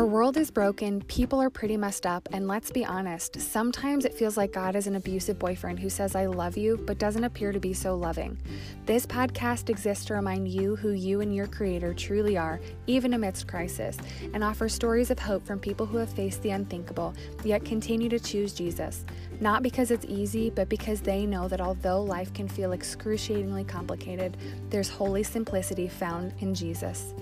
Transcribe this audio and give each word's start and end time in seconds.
Our 0.00 0.06
world 0.06 0.38
is 0.38 0.50
broken, 0.50 1.02
people 1.02 1.42
are 1.42 1.50
pretty 1.50 1.76
messed 1.76 2.06
up, 2.06 2.26
and 2.32 2.48
let's 2.48 2.70
be 2.70 2.86
honest, 2.86 3.38
sometimes 3.38 4.06
it 4.06 4.14
feels 4.14 4.38
like 4.38 4.50
God 4.50 4.74
is 4.74 4.86
an 4.86 4.96
abusive 4.96 5.38
boyfriend 5.38 5.78
who 5.78 5.90
says, 5.90 6.14
I 6.14 6.24
love 6.24 6.56
you, 6.56 6.78
but 6.86 6.96
doesn't 6.96 7.22
appear 7.22 7.52
to 7.52 7.60
be 7.60 7.74
so 7.74 7.94
loving. 7.94 8.38
This 8.86 9.04
podcast 9.04 9.68
exists 9.68 10.06
to 10.06 10.14
remind 10.14 10.48
you 10.48 10.74
who 10.74 10.92
you 10.92 11.20
and 11.20 11.34
your 11.34 11.46
Creator 11.46 11.92
truly 11.92 12.38
are, 12.38 12.62
even 12.86 13.12
amidst 13.12 13.46
crisis, 13.46 13.98
and 14.32 14.42
offer 14.42 14.70
stories 14.70 15.10
of 15.10 15.18
hope 15.18 15.44
from 15.44 15.58
people 15.58 15.84
who 15.84 15.98
have 15.98 16.08
faced 16.08 16.40
the 16.40 16.52
unthinkable, 16.52 17.12
yet 17.44 17.66
continue 17.66 18.08
to 18.08 18.18
choose 18.18 18.54
Jesus. 18.54 19.04
Not 19.38 19.62
because 19.62 19.90
it's 19.90 20.06
easy, 20.06 20.48
but 20.48 20.70
because 20.70 21.02
they 21.02 21.26
know 21.26 21.46
that 21.48 21.60
although 21.60 22.02
life 22.02 22.32
can 22.32 22.48
feel 22.48 22.72
excruciatingly 22.72 23.64
complicated, 23.64 24.38
there's 24.70 24.88
holy 24.88 25.24
simplicity 25.24 25.88
found 25.88 26.32
in 26.38 26.54
Jesus. 26.54 27.12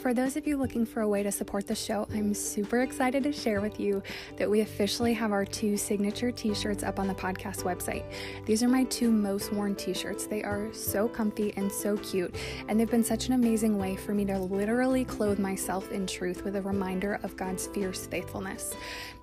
For 0.00 0.14
those 0.14 0.36
of 0.36 0.46
you 0.46 0.56
looking 0.56 0.86
for 0.86 1.00
a 1.00 1.08
way 1.08 1.22
to 1.22 1.32
support 1.32 1.66
the 1.66 1.74
show, 1.74 2.06
I'm 2.12 2.34
super 2.34 2.80
excited 2.82 3.22
to 3.24 3.32
share 3.32 3.60
with 3.60 3.78
you 3.78 4.02
that 4.36 4.50
we 4.50 4.60
officially 4.60 5.12
have 5.14 5.32
our 5.32 5.44
two 5.44 5.76
signature 5.76 6.30
t 6.30 6.54
shirts 6.54 6.82
up 6.82 6.98
on 6.98 7.06
the 7.06 7.14
podcast 7.14 7.62
website. 7.62 8.04
These 8.44 8.62
are 8.62 8.68
my 8.68 8.84
two 8.84 9.10
most 9.10 9.52
worn 9.52 9.74
t 9.74 9.94
shirts. 9.94 10.26
They 10.26 10.42
are 10.42 10.72
so 10.72 11.08
comfy 11.08 11.52
and 11.56 11.70
so 11.70 11.96
cute, 11.98 12.34
and 12.68 12.78
they've 12.78 12.90
been 12.90 13.04
such 13.04 13.26
an 13.26 13.32
amazing 13.32 13.78
way 13.78 13.96
for 13.96 14.14
me 14.14 14.24
to 14.26 14.38
literally 14.38 15.04
clothe 15.04 15.38
myself 15.38 15.90
in 15.90 16.06
truth 16.06 16.44
with 16.44 16.56
a 16.56 16.62
reminder 16.62 17.20
of 17.22 17.36
God's 17.36 17.66
fierce 17.66 18.06
faithfulness. 18.06 18.74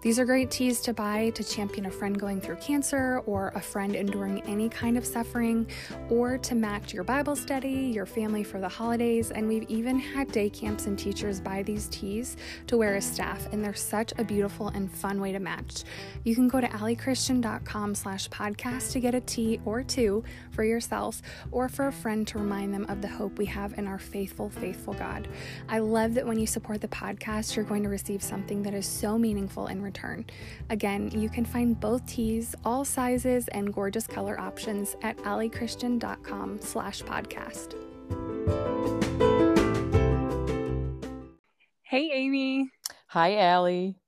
These 0.03 0.19
are 0.19 0.25
great 0.25 0.51
tees 0.51 0.81
to 0.81 0.93
buy 0.93 1.29
to 1.29 1.45
champion 1.45 1.85
a 1.85 1.89
friend 1.89 2.19
going 2.19 2.41
through 2.41 2.57
cancer 2.57 3.21
or 3.25 3.53
a 3.55 3.61
friend 3.61 3.95
enduring 3.95 4.41
any 4.41 4.67
kind 4.67 4.97
of 4.97 5.05
suffering, 5.05 5.65
or 6.09 6.37
to 6.39 6.55
match 6.55 6.93
your 6.93 7.05
Bible 7.05 7.37
study, 7.37 7.69
your 7.69 8.05
family 8.05 8.43
for 8.43 8.59
the 8.59 8.67
holidays, 8.67 9.31
and 9.31 9.47
we've 9.47 9.63
even 9.69 9.97
had 9.97 10.29
day 10.29 10.49
camps 10.49 10.87
and 10.87 10.99
teachers 10.99 11.39
buy 11.39 11.63
these 11.63 11.87
tees 11.87 12.35
to 12.67 12.77
wear 12.77 12.97
as 12.97 13.05
staff, 13.05 13.47
and 13.53 13.63
they're 13.63 13.73
such 13.73 14.11
a 14.17 14.25
beautiful 14.25 14.67
and 14.67 14.91
fun 14.91 15.21
way 15.21 15.31
to 15.31 15.39
match. 15.39 15.85
You 16.25 16.35
can 16.35 16.49
go 16.49 16.59
to 16.59 16.67
alliechristian.com 16.67 17.95
slash 17.95 18.27
podcast 18.27 18.91
to 18.91 18.99
get 18.99 19.15
a 19.15 19.21
tee 19.21 19.61
or 19.63 19.83
two 19.83 20.21
for 20.51 20.65
yourself 20.65 21.21
or 21.49 21.69
for 21.69 21.87
a 21.87 21.93
friend 21.93 22.27
to 22.27 22.39
remind 22.39 22.73
them 22.73 22.85
of 22.89 23.01
the 23.01 23.07
hope 23.07 23.37
we 23.37 23.45
have 23.45 23.77
in 23.77 23.87
our 23.87 23.99
faithful, 23.99 24.49
faithful 24.49 24.95
God. 24.95 25.29
I 25.69 25.79
love 25.79 26.13
that 26.15 26.27
when 26.27 26.39
you 26.39 26.45
support 26.45 26.81
the 26.81 26.89
podcast, 26.89 27.55
you're 27.55 27.63
going 27.63 27.83
to 27.83 27.89
receive 27.89 28.21
something 28.21 28.63
that 28.63 28.73
is 28.73 28.85
so 28.85 29.17
meaningful 29.17 29.67
in 29.67 29.81
return 29.81 29.92
return. 29.93 30.25
Again, 30.69 31.11
you 31.11 31.29
can 31.29 31.45
find 31.45 31.79
both 31.79 32.05
tees, 32.07 32.55
all 32.65 32.83
sizes, 32.83 33.47
and 33.49 33.73
gorgeous 33.73 34.07
color 34.07 34.39
options 34.39 34.95
at 35.03 35.17
alliechristian.com 35.17 36.59
slash 36.61 37.03
podcast. 37.03 37.75
Hey, 41.83 42.09
Amy. 42.11 42.69
Hi, 43.07 43.37
Allie. 43.37 43.99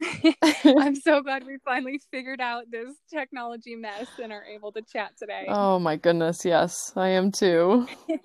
I'm 0.64 0.94
so 1.02 1.22
glad 1.22 1.44
we 1.44 1.58
finally 1.64 2.00
figured 2.10 2.40
out 2.40 2.64
this 2.70 2.94
technology 3.12 3.74
mess 3.74 4.06
and 4.22 4.32
are 4.32 4.44
able 4.44 4.72
to 4.72 4.82
chat 4.82 5.12
today. 5.18 5.46
Oh 5.48 5.78
my 5.78 5.96
goodness, 5.96 6.44
yes, 6.44 6.92
I 6.96 7.08
am 7.08 7.32
too. 7.32 7.86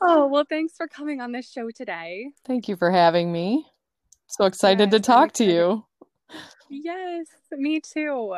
oh, 0.00 0.26
well, 0.26 0.44
thanks 0.48 0.72
for 0.76 0.88
coming 0.88 1.20
on 1.20 1.32
this 1.32 1.50
show 1.50 1.70
today. 1.70 2.30
Thank 2.46 2.68
you 2.68 2.76
for 2.76 2.90
having 2.90 3.30
me. 3.30 3.69
So 4.30 4.44
excited 4.46 4.92
yes, 4.92 4.92
to 4.92 5.00
talk 5.00 5.32
to 5.34 5.44
you. 5.44 5.84
Yes, 6.70 7.26
me 7.52 7.80
too. 7.80 8.32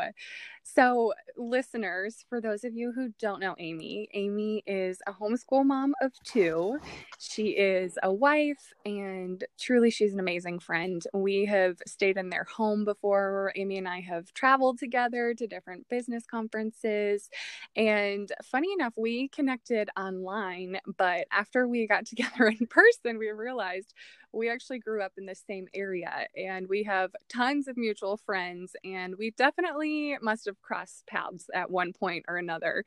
So, 0.74 1.12
listeners, 1.36 2.24
for 2.30 2.40
those 2.40 2.64
of 2.64 2.74
you 2.74 2.92
who 2.92 3.12
don't 3.18 3.40
know 3.40 3.54
Amy, 3.58 4.08
Amy 4.14 4.62
is 4.66 5.00
a 5.06 5.12
homeschool 5.12 5.66
mom 5.66 5.94
of 6.00 6.12
two. 6.24 6.78
She 7.18 7.48
is 7.48 7.98
a 8.02 8.10
wife, 8.10 8.72
and 8.86 9.44
truly, 9.60 9.90
she's 9.90 10.14
an 10.14 10.20
amazing 10.20 10.60
friend. 10.60 11.02
We 11.12 11.44
have 11.44 11.76
stayed 11.86 12.16
in 12.16 12.30
their 12.30 12.44
home 12.44 12.86
before. 12.86 13.52
Amy 13.54 13.76
and 13.76 13.86
I 13.86 14.00
have 14.00 14.32
traveled 14.32 14.78
together 14.78 15.34
to 15.34 15.46
different 15.46 15.90
business 15.90 16.24
conferences. 16.24 17.28
And 17.76 18.32
funny 18.42 18.72
enough, 18.72 18.94
we 18.96 19.28
connected 19.28 19.90
online, 19.94 20.78
but 20.96 21.26
after 21.30 21.68
we 21.68 21.86
got 21.86 22.06
together 22.12 22.46
in 22.46 22.66
person, 22.66 23.18
we 23.18 23.28
realized 23.28 23.92
we 24.32 24.48
actually 24.50 24.78
grew 24.78 25.02
up 25.02 25.12
in 25.18 25.26
the 25.26 25.34
same 25.34 25.68
area 25.74 26.26
and 26.36 26.68
we 26.68 26.82
have 26.84 27.10
tons 27.28 27.68
of 27.68 27.76
mutual 27.76 28.16
friends 28.16 28.74
and 28.84 29.16
we 29.18 29.30
definitely 29.32 30.16
must 30.22 30.46
have 30.46 30.60
crossed 30.62 31.06
paths 31.06 31.50
at 31.54 31.70
one 31.70 31.92
point 31.92 32.24
or 32.28 32.36
another 32.36 32.84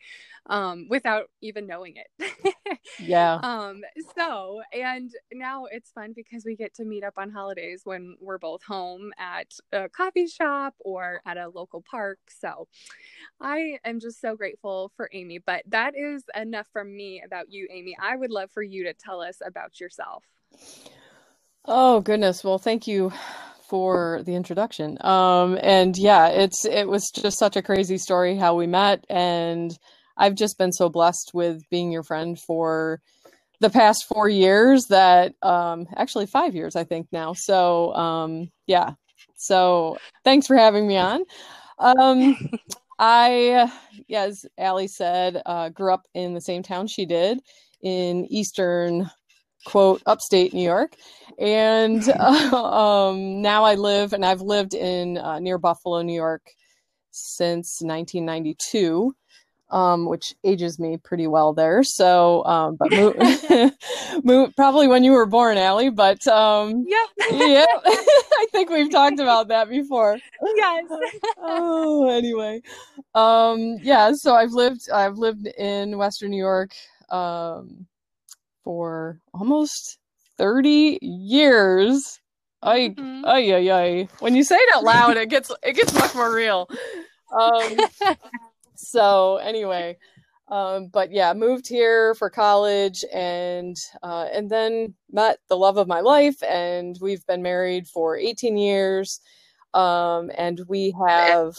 um, 0.47 0.87
without 0.89 1.29
even 1.41 1.67
knowing 1.67 1.95
it. 1.97 2.33
Yeah. 2.99 3.39
Um 3.45 3.81
so 4.17 4.61
and 4.73 5.11
now 5.33 5.65
it's 5.65 5.91
fun 5.91 6.13
because 6.15 6.45
we 6.45 6.55
get 6.55 6.73
to 6.75 6.85
meet 6.85 7.03
up 7.03 7.15
on 7.17 7.29
holidays 7.29 7.81
when 7.83 8.15
we're 8.19 8.37
both 8.37 8.63
home 8.63 9.11
at 9.19 9.53
a 9.71 9.89
coffee 9.89 10.27
shop 10.27 10.73
or 10.79 11.21
at 11.25 11.37
a 11.37 11.49
local 11.49 11.83
park. 11.89 12.19
So 12.27 12.67
i 13.39 13.77
am 13.83 13.99
just 13.99 14.21
so 14.21 14.35
grateful 14.35 14.91
for 14.95 15.09
amy 15.13 15.37
but 15.37 15.63
that 15.67 15.93
is 15.95 16.23
enough 16.35 16.67
from 16.71 16.95
me 16.95 17.21
about 17.25 17.51
you 17.51 17.67
amy. 17.71 17.95
I 18.01 18.15
would 18.15 18.31
love 18.31 18.49
for 18.51 18.63
you 18.63 18.85
to 18.85 18.93
tell 18.93 19.21
us 19.21 19.37
about 19.45 19.79
yourself. 19.79 20.23
Oh 21.65 22.01
goodness. 22.01 22.43
Well, 22.43 22.57
thank 22.57 22.87
you 22.87 23.11
for 23.69 24.21
the 24.25 24.35
introduction. 24.35 24.97
Um 25.01 25.57
and 25.61 25.97
yeah, 25.97 26.27
it's 26.27 26.65
it 26.65 26.87
was 26.87 27.09
just 27.13 27.37
such 27.39 27.55
a 27.55 27.61
crazy 27.61 27.97
story 27.97 28.35
how 28.35 28.55
we 28.55 28.67
met 28.67 29.05
and 29.09 29.77
I've 30.17 30.35
just 30.35 30.57
been 30.57 30.71
so 30.71 30.89
blessed 30.89 31.31
with 31.33 31.61
being 31.69 31.91
your 31.91 32.03
friend 32.03 32.39
for 32.39 33.01
the 33.59 33.69
past 33.69 34.05
4 34.07 34.29
years 34.29 34.85
that 34.89 35.33
um 35.41 35.87
actually 35.95 36.25
5 36.27 36.55
years 36.55 36.75
I 36.75 36.83
think 36.83 37.07
now. 37.11 37.33
So 37.33 37.93
um 37.95 38.51
yeah. 38.67 38.93
So 39.35 39.97
thanks 40.23 40.47
for 40.47 40.55
having 40.55 40.87
me 40.87 40.97
on. 40.97 41.23
Um 41.79 42.37
I 42.99 43.71
as 44.09 44.45
Allie 44.57 44.87
said, 44.87 45.41
uh 45.45 45.69
grew 45.69 45.93
up 45.93 46.07
in 46.13 46.33
the 46.33 46.41
same 46.41 46.63
town 46.63 46.87
she 46.87 47.05
did 47.05 47.39
in 47.81 48.25
eastern 48.31 49.09
quote 49.65 50.01
upstate 50.05 50.53
New 50.53 50.63
York, 50.63 50.95
and 51.37 52.07
uh, 52.09 52.55
um, 53.09 53.41
now 53.41 53.63
I 53.65 53.75
live 53.75 54.13
and 54.13 54.25
I've 54.25 54.41
lived 54.41 54.73
in 54.73 55.17
uh, 55.17 55.39
near 55.39 55.57
Buffalo, 55.57 56.01
New 56.01 56.15
York, 56.15 56.51
since 57.11 57.81
1992. 57.81 59.13
Um, 59.71 60.05
which 60.05 60.35
ages 60.43 60.77
me 60.79 60.95
pretty 60.95 61.25
well 61.25 61.51
there. 61.51 61.81
So, 61.81 62.45
um, 62.45 62.77
but 62.79 62.91
mo- 62.91 63.15
mo- 64.23 64.51
probably 64.55 64.87
when 64.87 65.03
you 65.03 65.11
were 65.11 65.25
born, 65.25 65.57
Allie. 65.57 65.89
But 65.89 66.25
um, 66.27 66.85
yep, 66.87 67.31
yeah, 67.31 67.65
I 67.75 68.45
think 68.51 68.69
we've 68.69 68.91
talked 68.91 69.19
about 69.19 69.47
that 69.47 69.67
before. 69.67 70.19
Yes. 70.55 70.85
oh, 71.39 72.07
anyway, 72.09 72.61
um, 73.15 73.77
yeah. 73.81 74.11
So 74.13 74.35
I've 74.35 74.51
lived 74.51 74.87
I've 74.91 75.17
lived 75.17 75.47
in 75.47 75.97
Western 75.97 76.29
New 76.29 76.37
York. 76.37 76.71
Um, 77.09 77.87
for 78.65 79.21
almost 79.33 79.99
30 80.37 80.99
years. 81.01 82.19
I, 82.61 82.89
mm-hmm. 82.89 83.23
ay, 83.25 83.53
ay, 83.53 83.71
ay. 83.71 84.07
When 84.19 84.35
you 84.35 84.43
say 84.43 84.55
it 84.55 84.75
out 84.75 84.83
loud, 84.83 85.15
it 85.15 85.29
gets 85.29 85.51
it 85.63 85.73
gets 85.73 85.93
much 85.93 86.13
more 86.15 86.33
real. 86.33 86.67
Um, 87.31 87.77
so 88.75 89.37
anyway, 89.37 89.97
um, 90.47 90.87
but 90.87 91.11
yeah, 91.11 91.33
moved 91.33 91.67
here 91.67 92.15
for 92.15 92.29
college 92.29 93.05
and 93.13 93.77
uh, 94.01 94.27
and 94.33 94.49
then 94.49 94.95
met 95.11 95.37
the 95.47 95.57
love 95.57 95.77
of 95.77 95.87
my 95.87 96.01
life, 96.01 96.41
and 96.43 96.97
we've 96.99 97.25
been 97.27 97.43
married 97.43 97.87
for 97.87 98.17
18 98.17 98.57
years, 98.57 99.21
um, 99.75 100.31
and 100.35 100.61
we 100.67 100.93
have 101.07 101.55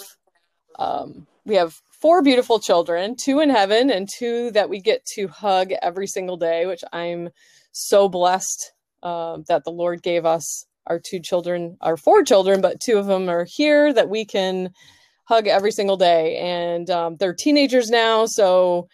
um, 0.79 1.27
we 1.45 1.55
have 1.55 1.81
four 2.07 2.23
beautiful 2.23 2.61
children, 2.61 3.17
two 3.17 3.41
in 3.41 3.51
heaven 3.51 3.91
and 3.91 4.09
two 4.09 4.53
that 4.53 4.71
we 4.71 4.81
get 4.81 5.05
to 5.05 5.27
hug 5.27 5.73
every 5.83 6.07
single 6.07 6.37
day, 6.37 6.65
which 6.65 6.85
I'm 6.93 7.31
so 7.73 8.09
blessed 8.09 8.71
uh, 9.03 9.39
that 9.49 9.65
the 9.65 9.73
Lord 9.73 10.05
gave 10.05 10.25
us 10.25 10.67
our 10.87 11.01
two 11.01 11.19
children, 11.19 11.77
our 11.81 11.97
four 11.97 12.23
children, 12.23 12.61
but 12.61 12.79
two 12.79 12.97
of 12.97 13.07
them 13.07 13.29
are 13.29 13.45
here 13.45 13.93
that 13.93 14.09
we 14.09 14.25
can 14.25 14.71
hug 15.25 15.49
every 15.49 15.73
single 15.73 15.97
day. 15.97 16.37
And 16.37 16.89
um, 16.91 17.17
they're 17.17 17.35
teenagers 17.35 17.91
now, 17.91 18.27
so 18.27 18.87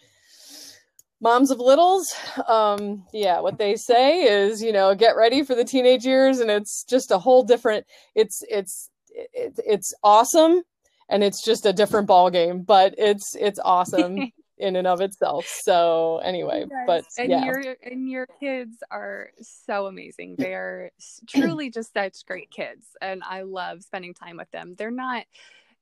moms 1.20 1.52
of 1.52 1.60
littles 1.60 2.12
um 2.48 3.04
yeah 3.12 3.38
what 3.38 3.56
they 3.56 3.76
say 3.76 4.22
is 4.22 4.60
you 4.60 4.72
know 4.72 4.92
get 4.92 5.14
ready 5.14 5.44
for 5.44 5.54
the 5.54 5.62
teenage 5.62 6.04
years 6.04 6.40
and 6.40 6.50
it's 6.50 6.82
just 6.82 7.12
a 7.12 7.18
whole 7.18 7.44
different 7.44 7.86
it's 8.16 8.42
it's 8.48 8.90
it, 9.14 9.54
it's 9.64 9.94
awesome 10.02 10.62
and 11.12 11.22
it's 11.22 11.44
just 11.44 11.66
a 11.66 11.72
different 11.72 12.06
ball 12.06 12.30
game 12.30 12.62
but 12.62 12.94
it's 12.98 13.36
it's 13.38 13.60
awesome 13.64 14.32
in 14.58 14.76
and 14.76 14.86
of 14.86 15.00
itself 15.00 15.46
so 15.46 16.20
anyway 16.24 16.64
yes. 16.68 16.84
but 16.86 17.04
and 17.18 17.30
yeah. 17.30 17.44
your 17.44 17.76
and 17.82 18.08
your 18.08 18.26
kids 18.40 18.78
are 18.90 19.30
so 19.40 19.86
amazing 19.86 20.34
they're 20.38 20.90
truly 21.28 21.70
just 21.70 21.92
such 21.92 22.24
great 22.26 22.50
kids 22.50 22.86
and 23.00 23.22
i 23.28 23.42
love 23.42 23.82
spending 23.82 24.14
time 24.14 24.36
with 24.36 24.50
them 24.50 24.74
they're 24.78 24.90
not 24.90 25.24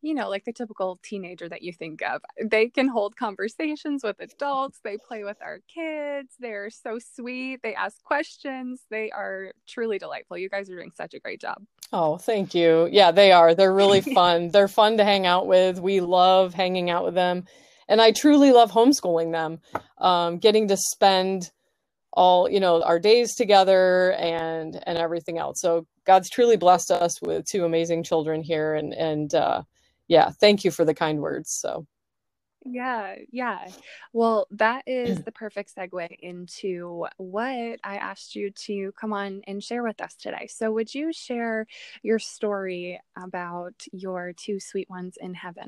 you 0.02 0.14
know, 0.14 0.30
like 0.30 0.44
the 0.44 0.52
typical 0.54 0.98
teenager 1.02 1.48
that 1.48 1.62
you 1.62 1.72
think 1.72 2.00
of. 2.02 2.22
They 2.42 2.68
can 2.68 2.88
hold 2.88 3.16
conversations 3.16 4.02
with 4.02 4.16
adults, 4.20 4.80
they 4.82 4.96
play 4.96 5.24
with 5.24 5.36
our 5.42 5.58
kids, 5.72 6.34
they're 6.38 6.70
so 6.70 6.98
sweet, 6.98 7.60
they 7.62 7.74
ask 7.74 8.02
questions, 8.02 8.80
they 8.90 9.10
are 9.10 9.52
truly 9.68 9.98
delightful. 9.98 10.38
You 10.38 10.48
guys 10.48 10.70
are 10.70 10.76
doing 10.76 10.92
such 10.96 11.12
a 11.12 11.20
great 11.20 11.40
job. 11.40 11.58
Oh, 11.92 12.18
thank 12.18 12.54
you. 12.54 12.88
Yeah, 12.92 13.10
they 13.10 13.32
are. 13.32 13.54
They're 13.54 13.74
really 13.74 14.00
fun. 14.14 14.48
They're 14.50 14.68
fun 14.68 14.98
to 14.98 15.04
hang 15.04 15.26
out 15.26 15.46
with. 15.46 15.80
We 15.80 16.00
love 16.00 16.54
hanging 16.54 16.90
out 16.90 17.04
with 17.04 17.14
them. 17.14 17.46
And 17.88 18.00
I 18.00 18.12
truly 18.12 18.52
love 18.52 18.70
homeschooling 18.70 19.32
them, 19.32 19.60
um, 19.98 20.38
getting 20.38 20.68
to 20.68 20.76
spend 20.76 21.50
all 22.12 22.50
you 22.50 22.58
know 22.58 22.82
our 22.82 22.98
days 22.98 23.34
together 23.34 24.12
and 24.12 24.82
and 24.86 24.98
everything 24.98 25.38
else 25.38 25.60
so 25.60 25.86
god's 26.04 26.28
truly 26.28 26.56
blessed 26.56 26.90
us 26.90 27.20
with 27.22 27.46
two 27.46 27.64
amazing 27.64 28.02
children 28.02 28.42
here 28.42 28.74
and 28.74 28.92
and 28.94 29.34
uh 29.34 29.62
yeah 30.08 30.30
thank 30.40 30.64
you 30.64 30.70
for 30.70 30.84
the 30.84 30.94
kind 30.94 31.20
words 31.20 31.56
so 31.60 31.86
yeah, 32.64 33.16
yeah. 33.30 33.68
Well, 34.12 34.46
that 34.52 34.84
is 34.86 35.20
the 35.24 35.32
perfect 35.32 35.74
segue 35.74 36.08
into 36.20 37.06
what 37.16 37.80
I 37.84 37.96
asked 37.96 38.34
you 38.34 38.50
to 38.50 38.92
come 38.92 39.12
on 39.12 39.42
and 39.46 39.62
share 39.62 39.82
with 39.82 40.00
us 40.00 40.14
today. 40.14 40.48
So, 40.50 40.72
would 40.72 40.94
you 40.94 41.12
share 41.12 41.66
your 42.02 42.18
story 42.18 43.00
about 43.16 43.74
your 43.92 44.32
two 44.32 44.60
sweet 44.60 44.90
ones 44.90 45.16
in 45.20 45.34
heaven? 45.34 45.66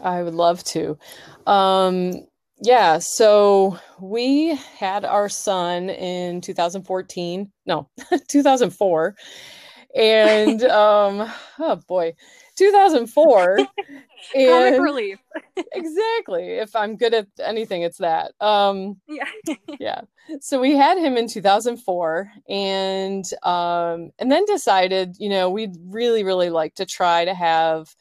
I 0.00 0.22
would 0.22 0.34
love 0.34 0.64
to. 0.64 0.98
Um, 1.46 2.26
yeah, 2.60 2.98
so 2.98 3.78
we 4.00 4.58
had 4.78 5.04
our 5.04 5.28
son 5.28 5.90
in 5.90 6.40
2014, 6.40 7.52
no, 7.66 7.88
2004. 8.28 9.14
And 9.94 10.62
um, 10.64 11.30
oh 11.58 11.76
boy, 11.86 12.14
2004. 12.58 13.58
and 14.34 14.82
relief. 14.82 15.18
exactly. 15.72 16.58
If 16.58 16.74
I'm 16.74 16.96
good 16.96 17.14
at 17.14 17.26
anything, 17.42 17.82
it's 17.82 17.98
that. 17.98 18.32
Um, 18.40 19.00
yeah. 19.08 19.54
yeah. 19.80 20.00
So 20.40 20.60
we 20.60 20.76
had 20.76 20.98
him 20.98 21.16
in 21.16 21.28
2004 21.28 22.30
and 22.48 23.24
um, 23.42 24.10
and 24.18 24.30
then 24.30 24.44
decided, 24.44 25.16
you 25.18 25.28
know, 25.28 25.48
we'd 25.48 25.76
really, 25.86 26.24
really 26.24 26.50
like 26.50 26.74
to 26.74 26.86
try 26.86 27.24
to 27.24 27.34
have 27.34 27.94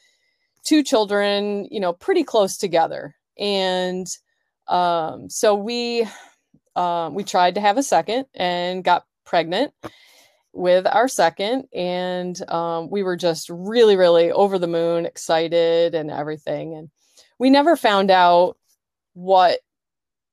two 0.63 0.83
children, 0.83 1.67
you 1.71 1.79
know, 1.79 1.93
pretty 1.93 2.23
close 2.23 2.57
together. 2.57 3.15
And 3.37 4.07
um, 4.67 5.29
so 5.29 5.55
we 5.55 6.05
um, 6.75 7.13
we 7.13 7.23
tried 7.23 7.55
to 7.55 7.61
have 7.61 7.77
a 7.77 7.83
second 7.83 8.25
and 8.33 8.83
got 8.83 9.05
pregnant 9.23 9.73
with 10.57 10.87
our 10.87 11.07
second 11.07 11.65
and 11.73 12.49
um, 12.49 12.89
we 12.89 13.03
were 13.03 13.15
just 13.15 13.47
really 13.49 13.95
really 13.95 14.31
over 14.31 14.57
the 14.57 14.67
moon 14.67 15.05
excited 15.05 15.93
and 15.93 16.09
everything 16.09 16.73
and 16.73 16.89
we 17.37 17.49
never 17.49 17.77
found 17.77 18.09
out 18.09 18.57
what 19.13 19.59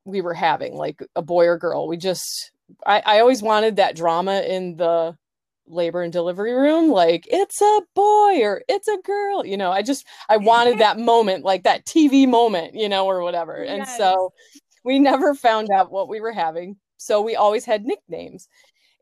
we 0.07 0.23
were 0.23 0.35
having 0.35 0.75
like 0.75 1.03
a 1.15 1.23
boy 1.23 1.47
or 1.47 1.59
girl 1.59 1.87
we 1.87 1.99
just 1.99 2.53
I, 2.87 3.03
I 3.05 3.21
always 3.21 3.43
wanted 3.43 3.77
that 3.77 3.97
drama 3.97 4.41
in 4.41 4.77
the 4.77 5.17
labor 5.67 6.03
and 6.03 6.13
delivery 6.13 6.53
room 6.53 6.91
like 6.91 7.27
it's 7.31 7.61
a 7.61 7.81
boy 7.95 8.43
or 8.43 8.63
it's 8.67 8.89
a 8.89 8.99
girl 9.05 9.45
you 9.45 9.57
know 9.59 9.71
i 9.71 9.83
just 9.83 10.07
i 10.31 10.39
wanted 10.39 10.79
that 10.79 10.99
moment 11.13 11.45
like 11.45 11.65
that 11.65 11.85
tv 11.85 12.27
moment 12.27 12.75
you 12.75 12.89
know 12.89 13.07
or 13.07 13.23
whatever 13.23 13.63
yes. 13.63 13.71
and 13.71 13.89
so 13.89 14.33
we 14.85 14.99
never 14.99 15.35
found 15.35 15.71
out 15.71 15.91
what 15.91 16.09
we 16.09 16.21
were 16.21 16.33
having 16.33 16.77
so 16.97 17.21
we 17.21 17.37
always 17.37 17.65
had 17.65 17.85
nicknames 17.85 18.49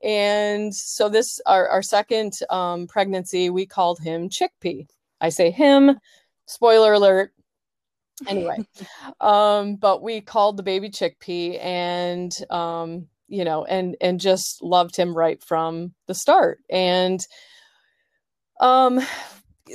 and 0.03 0.75
so 0.75 1.09
this 1.09 1.41
our, 1.47 1.69
our 1.69 1.83
second 1.83 2.33
um, 2.51 2.87
pregnancy 2.87 3.51
we 3.51 3.67
called 3.67 3.99
him 4.01 4.29
chickpea 4.29 4.87
i 5.21 5.29
say 5.29 5.51
him 5.51 5.99
spoiler 6.47 6.95
alert 6.95 7.33
anyway 8.27 8.59
um, 9.21 9.77
but 9.77 10.03
we 10.03 10.21
called 10.21 10.57
the 10.57 10.63
baby 10.63 10.89
chickpea 10.89 11.63
and 11.63 12.39
um, 12.51 13.07
you 13.33 13.45
know, 13.47 13.65
and 13.65 13.97
and 14.03 14.21
just 14.21 14.63
loved 14.63 14.95
him 14.95 15.17
right 15.17 15.43
from 15.43 15.95
the 16.07 16.15
start. 16.15 16.59
And 16.69 17.27
um 18.61 19.01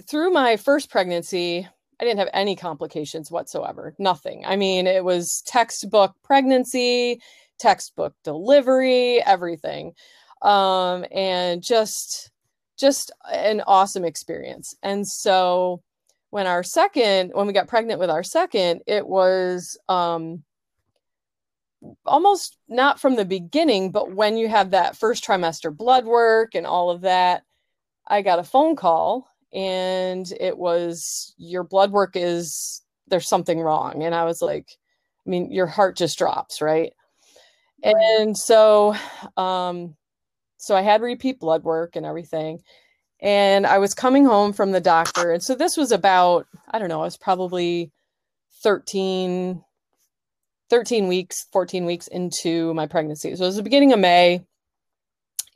through 0.07 0.29
my 0.29 0.57
first 0.57 0.91
pregnancy, 0.91 1.67
I 1.99 2.03
didn't 2.03 2.19
have 2.19 2.29
any 2.33 2.55
complications 2.55 3.31
whatsoever. 3.31 3.95
Nothing. 3.97 4.45
I 4.45 4.57
mean, 4.57 4.85
it 4.85 5.03
was 5.03 5.41
textbook 5.47 6.13
pregnancy, 6.23 7.19
textbook 7.57 8.13
delivery, 8.23 9.21
everything. 9.23 9.93
Um 10.41 11.05
and 11.11 11.63
just 11.63 12.31
just 12.77 13.11
an 13.31 13.61
awesome 13.65 14.05
experience. 14.05 14.75
And 14.83 15.07
so 15.07 15.81
when 16.29 16.47
our 16.47 16.63
second 16.63 17.31
when 17.33 17.47
we 17.47 17.53
got 17.53 17.67
pregnant 17.67 17.99
with 17.99 18.09
our 18.09 18.23
second, 18.23 18.81
it 18.87 19.07
was 19.07 19.77
um 19.89 20.43
almost 22.05 22.57
not 22.67 22.99
from 22.99 23.15
the 23.15 23.25
beginning, 23.25 23.91
but 23.91 24.11
when 24.13 24.37
you 24.37 24.47
have 24.47 24.71
that 24.71 24.97
first 24.97 25.23
trimester 25.25 25.75
blood 25.75 26.05
work 26.05 26.55
and 26.55 26.65
all 26.65 26.89
of 26.89 27.01
that, 27.01 27.43
I 28.07 28.21
got 28.21 28.39
a 28.39 28.43
phone 28.43 28.75
call 28.75 29.27
and 29.53 30.31
it 30.39 30.57
was 30.57 31.33
your 31.37 31.63
blood 31.63 31.91
work 31.91 32.11
is 32.15 32.81
there's 33.07 33.27
something 33.27 33.59
wrong. 33.59 34.03
And 34.03 34.13
I 34.13 34.25
was 34.25 34.41
like, 34.41 34.69
I 35.25 35.29
mean, 35.29 35.51
your 35.51 35.67
heart 35.67 35.95
just 35.95 36.17
drops, 36.17 36.61
right? 36.61 36.93
And 37.83 38.37
so 38.37 38.95
um 39.35 39.95
so 40.57 40.75
I 40.75 40.81
had 40.81 41.01
repeat 41.01 41.39
blood 41.39 41.63
work 41.63 41.95
and 41.95 42.05
everything. 42.05 42.59
And 43.21 43.65
I 43.65 43.77
was 43.77 43.93
coming 43.93 44.25
home 44.25 44.53
from 44.53 44.71
the 44.71 44.81
doctor. 44.81 45.31
And 45.31 45.41
so 45.41 45.55
this 45.55 45.77
was 45.77 45.91
about, 45.91 46.45
I 46.69 46.77
don't 46.77 46.89
know, 46.89 47.01
I 47.01 47.05
was 47.05 47.17
probably 47.17 47.91
13, 48.63 49.63
13 50.69 51.07
weeks, 51.07 51.45
14 51.51 51.85
weeks 51.85 52.07
into 52.07 52.73
my 52.73 52.85
pregnancy. 52.85 53.35
So 53.35 53.43
it 53.43 53.47
was 53.47 53.55
the 53.55 53.63
beginning 53.63 53.93
of 53.93 53.99
May 53.99 54.45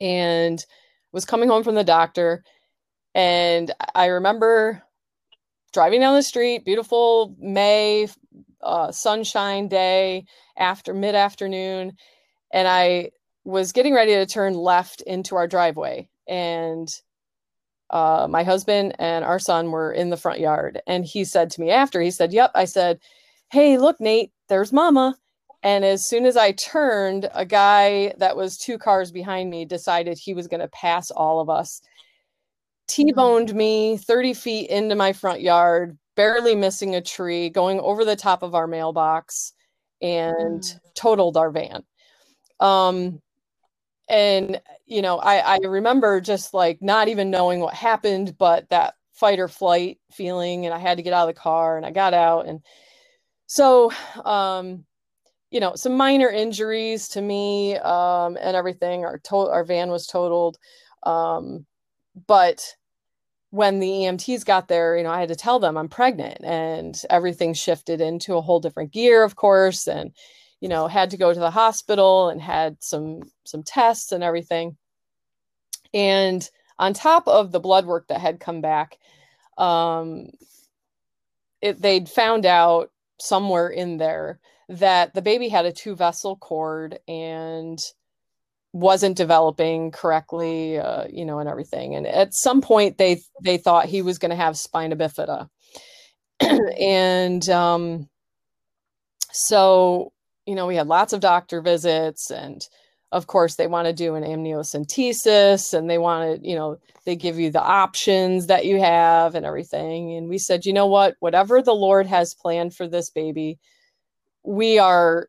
and 0.00 0.64
was 1.12 1.24
coming 1.24 1.48
home 1.48 1.62
from 1.62 1.74
the 1.74 1.84
doctor. 1.84 2.42
And 3.14 3.70
I 3.94 4.06
remember 4.06 4.82
driving 5.72 6.00
down 6.00 6.14
the 6.14 6.22
street, 6.22 6.64
beautiful 6.64 7.36
May 7.38 8.08
uh, 8.62 8.92
sunshine 8.92 9.68
day 9.68 10.24
after 10.56 10.94
mid 10.94 11.14
afternoon. 11.14 11.96
And 12.52 12.68
I 12.68 13.10
was 13.44 13.72
getting 13.72 13.94
ready 13.94 14.12
to 14.12 14.26
turn 14.26 14.54
left 14.54 15.00
into 15.02 15.36
our 15.36 15.46
driveway. 15.48 16.08
And 16.28 16.88
uh, 17.90 18.26
my 18.28 18.42
husband 18.42 18.94
and 18.98 19.24
our 19.24 19.38
son 19.38 19.70
were 19.70 19.92
in 19.92 20.10
the 20.10 20.16
front 20.16 20.40
yard. 20.40 20.80
And 20.86 21.04
he 21.04 21.24
said 21.24 21.50
to 21.50 21.60
me 21.60 21.70
after, 21.70 22.00
he 22.00 22.10
said, 22.10 22.32
Yep. 22.32 22.52
I 22.54 22.64
said, 22.64 22.98
Hey, 23.50 23.78
look, 23.78 24.00
Nate, 24.00 24.32
there's 24.48 24.72
mama. 24.72 25.16
And 25.62 25.84
as 25.84 26.08
soon 26.08 26.26
as 26.26 26.36
I 26.36 26.52
turned, 26.52 27.28
a 27.34 27.44
guy 27.44 28.14
that 28.18 28.36
was 28.36 28.58
two 28.58 28.78
cars 28.78 29.12
behind 29.12 29.50
me 29.50 29.64
decided 29.64 30.18
he 30.18 30.34
was 30.34 30.48
going 30.48 30.60
to 30.60 30.68
pass 30.68 31.10
all 31.10 31.38
of 31.38 31.48
us. 31.48 31.80
T 32.88 33.12
boned 33.12 33.54
me 33.54 33.96
30 33.96 34.34
feet 34.34 34.70
into 34.70 34.96
my 34.96 35.12
front 35.12 35.40
yard, 35.40 35.96
barely 36.14 36.54
missing 36.54 36.94
a 36.94 37.00
tree, 37.00 37.48
going 37.48 37.80
over 37.80 38.04
the 38.04 38.16
top 38.16 38.42
of 38.42 38.54
our 38.54 38.66
mailbox, 38.66 39.52
and 40.00 40.60
mm. 40.60 40.80
totaled 40.94 41.36
our 41.36 41.50
van. 41.50 41.84
Um, 42.60 43.20
and, 44.08 44.60
you 44.86 45.02
know, 45.02 45.18
I, 45.18 45.38
I 45.38 45.58
remember 45.58 46.20
just 46.20 46.54
like 46.54 46.82
not 46.82 47.08
even 47.08 47.30
knowing 47.30 47.60
what 47.60 47.74
happened, 47.74 48.36
but 48.38 48.68
that 48.70 48.94
fight 49.12 49.38
or 49.38 49.48
flight 49.48 49.98
feeling. 50.12 50.66
And 50.66 50.74
I 50.74 50.78
had 50.78 50.96
to 50.96 51.02
get 51.02 51.12
out 51.12 51.28
of 51.28 51.34
the 51.34 51.40
car 51.40 51.76
and 51.76 51.86
I 51.86 51.90
got 51.90 52.14
out. 52.14 52.46
And 52.46 52.60
so 53.52 53.92
um 54.24 54.82
you 55.50 55.60
know 55.60 55.74
some 55.74 55.94
minor 55.94 56.30
injuries 56.30 57.06
to 57.08 57.20
me 57.20 57.76
um 57.76 58.38
and 58.40 58.56
everything 58.56 59.04
our 59.04 59.18
to- 59.18 59.36
our 59.36 59.62
van 59.62 59.90
was 59.90 60.06
totaled 60.06 60.56
um 61.02 61.66
but 62.26 62.74
when 63.52 63.80
the 63.80 63.88
EMTs 63.88 64.46
got 64.46 64.68
there, 64.68 64.96
you 64.96 65.02
know, 65.02 65.10
I 65.10 65.20
had 65.20 65.28
to 65.28 65.36
tell 65.36 65.58
them 65.58 65.76
I'm 65.76 65.88
pregnant 65.88 66.42
and 66.42 66.98
everything 67.10 67.52
shifted 67.52 68.00
into 68.00 68.36
a 68.36 68.40
whole 68.40 68.60
different 68.60 68.92
gear, 68.92 69.22
of 69.24 69.36
course, 69.36 69.86
and 69.86 70.10
you 70.62 70.70
know, 70.70 70.86
had 70.86 71.10
to 71.10 71.18
go 71.18 71.34
to 71.34 71.40
the 71.40 71.50
hospital 71.50 72.30
and 72.30 72.40
had 72.40 72.82
some 72.82 73.20
some 73.44 73.62
tests 73.62 74.10
and 74.10 74.24
everything. 74.24 74.78
And 75.92 76.48
on 76.78 76.94
top 76.94 77.28
of 77.28 77.52
the 77.52 77.60
blood 77.60 77.84
work 77.84 78.08
that 78.08 78.22
had 78.22 78.40
come 78.40 78.62
back, 78.62 78.96
um, 79.58 80.30
it, 81.60 81.82
they'd 81.82 82.08
found 82.08 82.46
out 82.46 82.90
somewhere 83.20 83.68
in 83.68 83.98
there 83.98 84.40
that 84.70 85.12
the 85.12 85.20
baby 85.20 85.48
had 85.48 85.66
a 85.66 85.72
two 85.72 85.94
vessel 85.94 86.36
cord 86.36 86.98
and 87.06 87.84
wasn't 88.72 89.16
developing 89.16 89.90
correctly 89.90 90.78
uh, 90.78 91.06
you 91.10 91.24
know 91.24 91.38
and 91.38 91.48
everything. 91.48 91.94
And 91.94 92.06
at 92.06 92.34
some 92.34 92.60
point 92.60 92.98
they 92.98 93.20
they 93.42 93.58
thought 93.58 93.86
he 93.86 94.02
was 94.02 94.18
going 94.18 94.30
to 94.30 94.36
have 94.36 94.58
spina 94.58 94.96
bifida. 94.96 95.48
And 96.80 97.48
um 97.50 98.08
so 99.32 100.12
you 100.46 100.54
know 100.54 100.66
we 100.66 100.76
had 100.76 100.86
lots 100.86 101.12
of 101.12 101.20
doctor 101.20 101.60
visits 101.60 102.30
and 102.30 102.66
of 103.12 103.26
course 103.26 103.56
they 103.56 103.66
want 103.66 103.86
to 103.86 103.92
do 103.92 104.14
an 104.14 104.24
amniocentesis 104.24 105.74
and 105.74 105.88
they 105.88 105.98
want 105.98 106.42
to 106.42 106.48
you 106.48 106.56
know 106.56 106.78
they 107.04 107.16
give 107.16 107.38
you 107.38 107.50
the 107.50 107.62
options 107.62 108.46
that 108.46 108.64
you 108.64 108.80
have 108.80 109.34
and 109.34 109.44
everything. 109.44 110.16
And 110.16 110.28
we 110.28 110.38
said 110.38 110.64
you 110.64 110.72
know 110.72 110.86
what? 110.86 111.14
Whatever 111.20 111.62
the 111.62 111.74
lord 111.74 112.06
has 112.06 112.34
planned 112.34 112.74
for 112.74 112.88
this 112.88 113.10
baby 113.10 113.58
we 114.44 114.78
are 114.78 115.28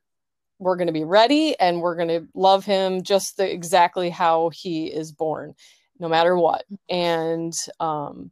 we're 0.59 0.75
going 0.75 0.87
to 0.87 0.93
be 0.93 1.03
ready 1.03 1.59
and 1.59 1.81
we're 1.81 1.95
going 1.95 2.07
to 2.07 2.27
love 2.33 2.65
him 2.65 3.03
just 3.03 3.37
the, 3.37 3.51
exactly 3.51 4.09
how 4.09 4.49
he 4.53 4.87
is 4.87 5.11
born 5.11 5.53
no 5.99 6.07
matter 6.07 6.37
what. 6.37 6.65
And 6.89 7.53
um 7.79 8.31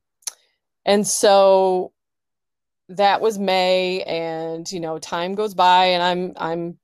and 0.86 1.08
so 1.08 1.92
that 2.90 3.22
was 3.22 3.40
may 3.40 4.04
and 4.04 4.70
you 4.72 4.80
know 4.80 4.98
time 5.00 5.34
goes 5.34 5.54
by 5.54 5.86
and 5.86 6.04
i'm 6.04 6.34
i'm 6.36 6.78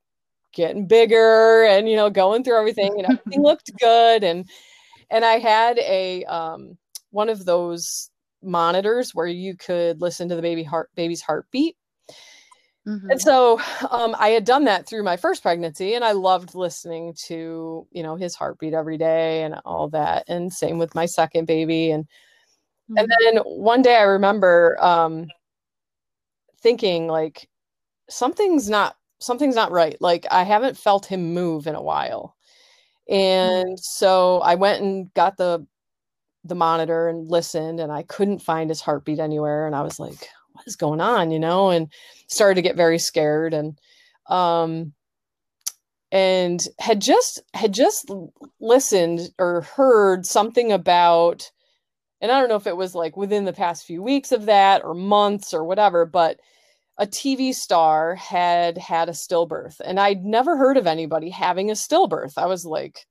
getting 0.54 0.86
bigger 0.86 1.64
and 1.64 1.88
you 1.88 1.96
know 1.96 2.08
going 2.08 2.42
through 2.42 2.58
everything 2.58 2.94
and 2.96 3.06
everything 3.10 3.42
looked 3.42 3.70
good. 3.78 4.24
And 4.24 4.48
and 5.10 5.24
i 5.24 5.38
had 5.38 5.78
a 5.78 6.24
um 6.24 6.76
one 7.10 7.28
of 7.28 7.44
those 7.44 8.10
monitors 8.42 9.14
where 9.14 9.26
you 9.26 9.56
could 9.56 10.00
listen 10.00 10.28
to 10.28 10.36
the 10.36 10.42
baby 10.42 10.62
heart 10.62 10.90
baby's 10.94 11.22
heartbeat 11.22 11.76
mm-hmm. 12.88 13.10
and 13.10 13.20
so 13.20 13.60
um, 13.90 14.16
i 14.18 14.28
had 14.28 14.44
done 14.44 14.64
that 14.64 14.86
through 14.86 15.02
my 15.02 15.16
first 15.16 15.42
pregnancy 15.42 15.94
and 15.94 16.04
i 16.04 16.12
loved 16.12 16.54
listening 16.54 17.14
to 17.14 17.86
you 17.90 18.02
know 18.02 18.16
his 18.16 18.34
heartbeat 18.34 18.74
every 18.74 18.96
day 18.96 19.42
and 19.42 19.54
all 19.64 19.88
that 19.88 20.24
and 20.28 20.52
same 20.52 20.78
with 20.78 20.94
my 20.94 21.06
second 21.06 21.46
baby 21.46 21.90
and 21.90 22.04
mm-hmm. 22.04 22.98
and 22.98 23.08
then 23.20 23.42
one 23.44 23.82
day 23.82 23.96
i 23.96 24.02
remember 24.02 24.76
um 24.80 25.26
thinking 26.60 27.06
like 27.06 27.48
something's 28.08 28.68
not 28.68 28.96
something's 29.18 29.54
not 29.54 29.72
right. 29.72 29.96
Like 30.00 30.26
I 30.30 30.42
haven't 30.44 30.76
felt 30.76 31.06
him 31.06 31.34
move 31.34 31.66
in 31.66 31.74
a 31.74 31.82
while. 31.82 32.36
Hmm. 33.08 33.14
And 33.14 33.80
so 33.80 34.40
I 34.40 34.54
went 34.54 34.82
and 34.82 35.12
got 35.14 35.36
the 35.36 35.66
the 36.44 36.54
monitor 36.54 37.08
and 37.08 37.28
listened 37.28 37.80
and 37.80 37.92
I 37.92 38.04
couldn't 38.04 38.38
find 38.38 38.70
his 38.70 38.80
heartbeat 38.80 39.18
anywhere 39.18 39.66
and 39.66 39.74
I 39.74 39.82
was 39.82 39.98
like 39.98 40.28
what 40.58 40.66
is 40.66 40.76
going 40.76 41.00
on, 41.00 41.30
you 41.30 41.38
know, 41.38 41.70
and 41.70 41.88
started 42.26 42.56
to 42.56 42.62
get 42.62 42.76
very 42.76 42.98
scared 42.98 43.54
and 43.54 43.78
um 44.28 44.92
and 46.10 46.66
had 46.78 47.00
just 47.00 47.42
had 47.54 47.72
just 47.72 48.10
listened 48.60 49.30
or 49.38 49.62
heard 49.62 50.26
something 50.26 50.72
about 50.72 51.50
and 52.20 52.32
I 52.32 52.40
don't 52.40 52.48
know 52.48 52.56
if 52.56 52.66
it 52.66 52.76
was 52.76 52.94
like 52.94 53.16
within 53.16 53.44
the 53.44 53.52
past 53.52 53.86
few 53.86 54.02
weeks 54.02 54.32
of 54.32 54.46
that 54.46 54.84
or 54.84 54.92
months 54.92 55.54
or 55.54 55.62
whatever, 55.64 56.04
but 56.04 56.40
a 56.98 57.06
TV 57.06 57.54
star 57.54 58.16
had 58.16 58.76
had 58.76 59.08
a 59.08 59.12
stillbirth 59.12 59.80
and 59.84 60.00
I'd 60.00 60.24
never 60.24 60.56
heard 60.56 60.76
of 60.76 60.86
anybody 60.86 61.30
having 61.30 61.70
a 61.70 61.74
stillbirth. 61.74 62.36
I 62.36 62.46
was 62.46 62.64
like, 62.64 63.06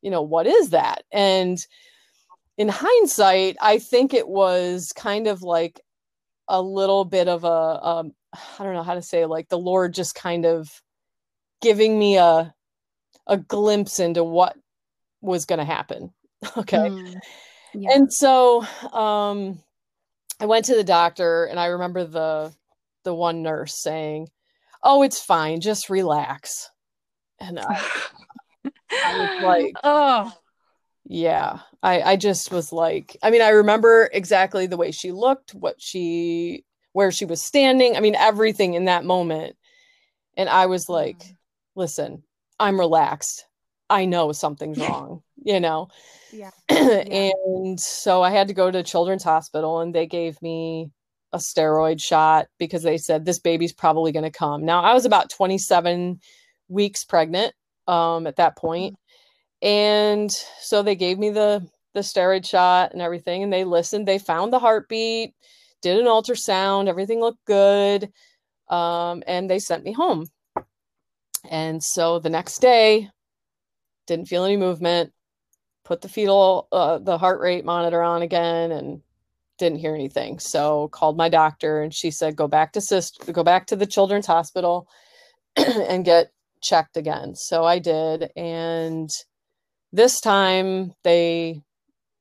you 0.00 0.10
know, 0.10 0.22
what 0.22 0.46
is 0.46 0.70
that? 0.70 1.02
And 1.10 1.58
in 2.56 2.68
hindsight, 2.68 3.56
I 3.60 3.78
think 3.78 4.14
it 4.14 4.28
was 4.28 4.92
kind 4.94 5.26
of 5.26 5.42
like 5.42 5.80
a 6.48 6.60
little 6.60 7.04
bit 7.04 7.28
of 7.28 7.44
a 7.44 7.48
um, 7.48 8.12
I 8.58 8.64
don't 8.64 8.74
know 8.74 8.82
how 8.82 8.94
to 8.94 9.02
say 9.02 9.26
like 9.26 9.48
the 9.48 9.58
Lord 9.58 9.94
just 9.94 10.14
kind 10.14 10.44
of 10.46 10.68
giving 11.60 11.98
me 11.98 12.16
a 12.18 12.54
a 13.26 13.36
glimpse 13.36 14.00
into 14.00 14.24
what 14.24 14.56
was 15.20 15.46
going 15.46 15.58
to 15.60 15.64
happen. 15.64 16.12
Okay. 16.56 16.76
Mm, 16.76 17.14
yeah. 17.72 17.94
And 17.94 18.12
so 18.12 18.62
um 18.92 19.62
I 20.40 20.46
went 20.46 20.64
to 20.64 20.74
the 20.74 20.82
doctor 20.82 21.44
and 21.44 21.60
I 21.60 21.66
remember 21.66 22.04
the 22.04 22.52
the 23.04 23.14
one 23.14 23.42
nurse 23.42 23.80
saying, 23.80 24.28
"Oh, 24.82 25.02
it's 25.02 25.20
fine, 25.20 25.60
just 25.60 25.88
relax." 25.88 26.68
And 27.38 27.60
I, 27.60 27.80
I 28.92 29.16
was 29.16 29.42
like, 29.44 29.74
"Oh, 29.84 30.32
yeah." 31.04 31.60
I 31.82 32.02
I 32.02 32.16
just 32.16 32.50
was 32.50 32.72
like, 32.72 33.16
I 33.22 33.30
mean, 33.30 33.42
I 33.42 33.50
remember 33.50 34.08
exactly 34.12 34.66
the 34.66 34.76
way 34.76 34.90
she 34.90 35.12
looked, 35.12 35.54
what 35.54 35.80
she 35.80 36.64
where 36.92 37.10
she 37.10 37.24
was 37.24 37.42
standing. 37.42 37.96
I 37.96 38.00
mean, 38.00 38.14
everything 38.14 38.74
in 38.74 38.86
that 38.86 39.04
moment. 39.04 39.56
And 40.36 40.48
I 40.48 40.66
was 40.66 40.88
like, 40.88 41.18
mm. 41.18 41.36
"Listen, 41.74 42.22
I'm 42.58 42.78
relaxed. 42.78 43.46
I 43.90 44.06
know 44.06 44.32
something's 44.32 44.78
wrong." 44.78 45.22
you 45.44 45.60
know. 45.60 45.88
Yeah. 46.32 46.50
yeah. 46.70 47.02
and 47.08 47.78
so 47.78 48.22
I 48.22 48.30
had 48.30 48.48
to 48.48 48.54
go 48.54 48.70
to 48.70 48.82
Children's 48.82 49.24
Hospital 49.24 49.80
and 49.80 49.94
they 49.94 50.06
gave 50.06 50.40
me 50.42 50.90
a 51.32 51.38
steroid 51.38 52.02
shot 52.02 52.46
because 52.58 52.82
they 52.82 52.98
said 52.98 53.24
this 53.24 53.38
baby's 53.38 53.72
probably 53.72 54.12
going 54.12 54.24
to 54.24 54.30
come. 54.30 54.64
Now, 54.64 54.82
I 54.82 54.94
was 54.94 55.04
about 55.04 55.30
27 55.30 56.20
weeks 56.68 57.04
pregnant 57.04 57.54
um, 57.86 58.26
at 58.26 58.36
that 58.36 58.56
point. 58.56 58.96
And 59.62 60.30
so 60.60 60.82
they 60.82 60.96
gave 60.96 61.18
me 61.18 61.30
the 61.30 61.66
the 61.94 62.00
steroid 62.00 62.46
shot 62.46 62.92
and 62.92 63.02
everything 63.02 63.42
and 63.42 63.52
they 63.52 63.64
listened. 63.64 64.08
They 64.08 64.18
found 64.18 64.52
the 64.52 64.58
heartbeat, 64.58 65.34
did 65.82 65.98
an 65.98 66.06
ultrasound, 66.06 66.88
everything 66.88 67.20
looked 67.20 67.44
good. 67.44 68.10
Um, 68.68 69.22
and 69.26 69.50
they 69.50 69.58
sent 69.58 69.84
me 69.84 69.92
home. 69.92 70.26
And 71.50 71.82
so 71.82 72.18
the 72.18 72.30
next 72.30 72.60
day, 72.60 73.10
didn't 74.06 74.26
feel 74.26 74.44
any 74.44 74.56
movement, 74.56 75.12
put 75.84 76.00
the 76.00 76.08
fetal 76.08 76.68
uh, 76.72 76.98
the 76.98 77.18
heart 77.18 77.40
rate 77.40 77.64
monitor 77.64 78.02
on 78.02 78.22
again 78.22 78.72
and 78.72 79.02
didn't 79.58 79.78
hear 79.78 79.94
anything. 79.94 80.38
So 80.38 80.88
called 80.88 81.16
my 81.16 81.28
doctor 81.28 81.82
and 81.82 81.92
she 81.94 82.10
said, 82.10 82.36
go 82.36 82.48
back 82.48 82.72
to 82.72 82.80
sister, 82.80 83.32
go 83.32 83.44
back 83.44 83.66
to 83.66 83.76
the 83.76 83.86
children's 83.86 84.26
hospital 84.26 84.88
and 85.56 86.04
get 86.04 86.32
checked 86.62 86.96
again. 86.96 87.34
So 87.34 87.64
I 87.64 87.78
did. 87.78 88.30
And 88.34 89.10
this 89.92 90.20
time 90.20 90.92
they, 91.04 91.62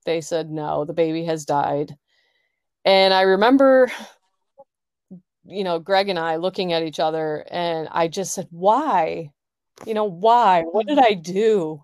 they 0.06 0.22
said, 0.22 0.50
no, 0.50 0.86
the 0.86 0.94
baby 0.94 1.26
has 1.26 1.46
died. 1.46 1.96
And 2.84 3.14
I 3.14 3.22
remember, 3.22 3.92
you 5.46 5.64
know, 5.64 5.80
Greg 5.80 6.10
and 6.10 6.20
I 6.20 6.38
looking 6.38 6.74
at 6.74 6.84
each 6.84 7.00
other 7.00 7.46
and 7.50 7.88
I 7.92 8.08
just 8.08 8.34
said, 8.34 8.48
why? 8.50 9.32
You 9.86 9.94
know, 9.94 10.06
why? 10.06 10.64
What 10.64 10.88
did 10.88 11.00
I 11.00 11.14
do? 11.14 11.84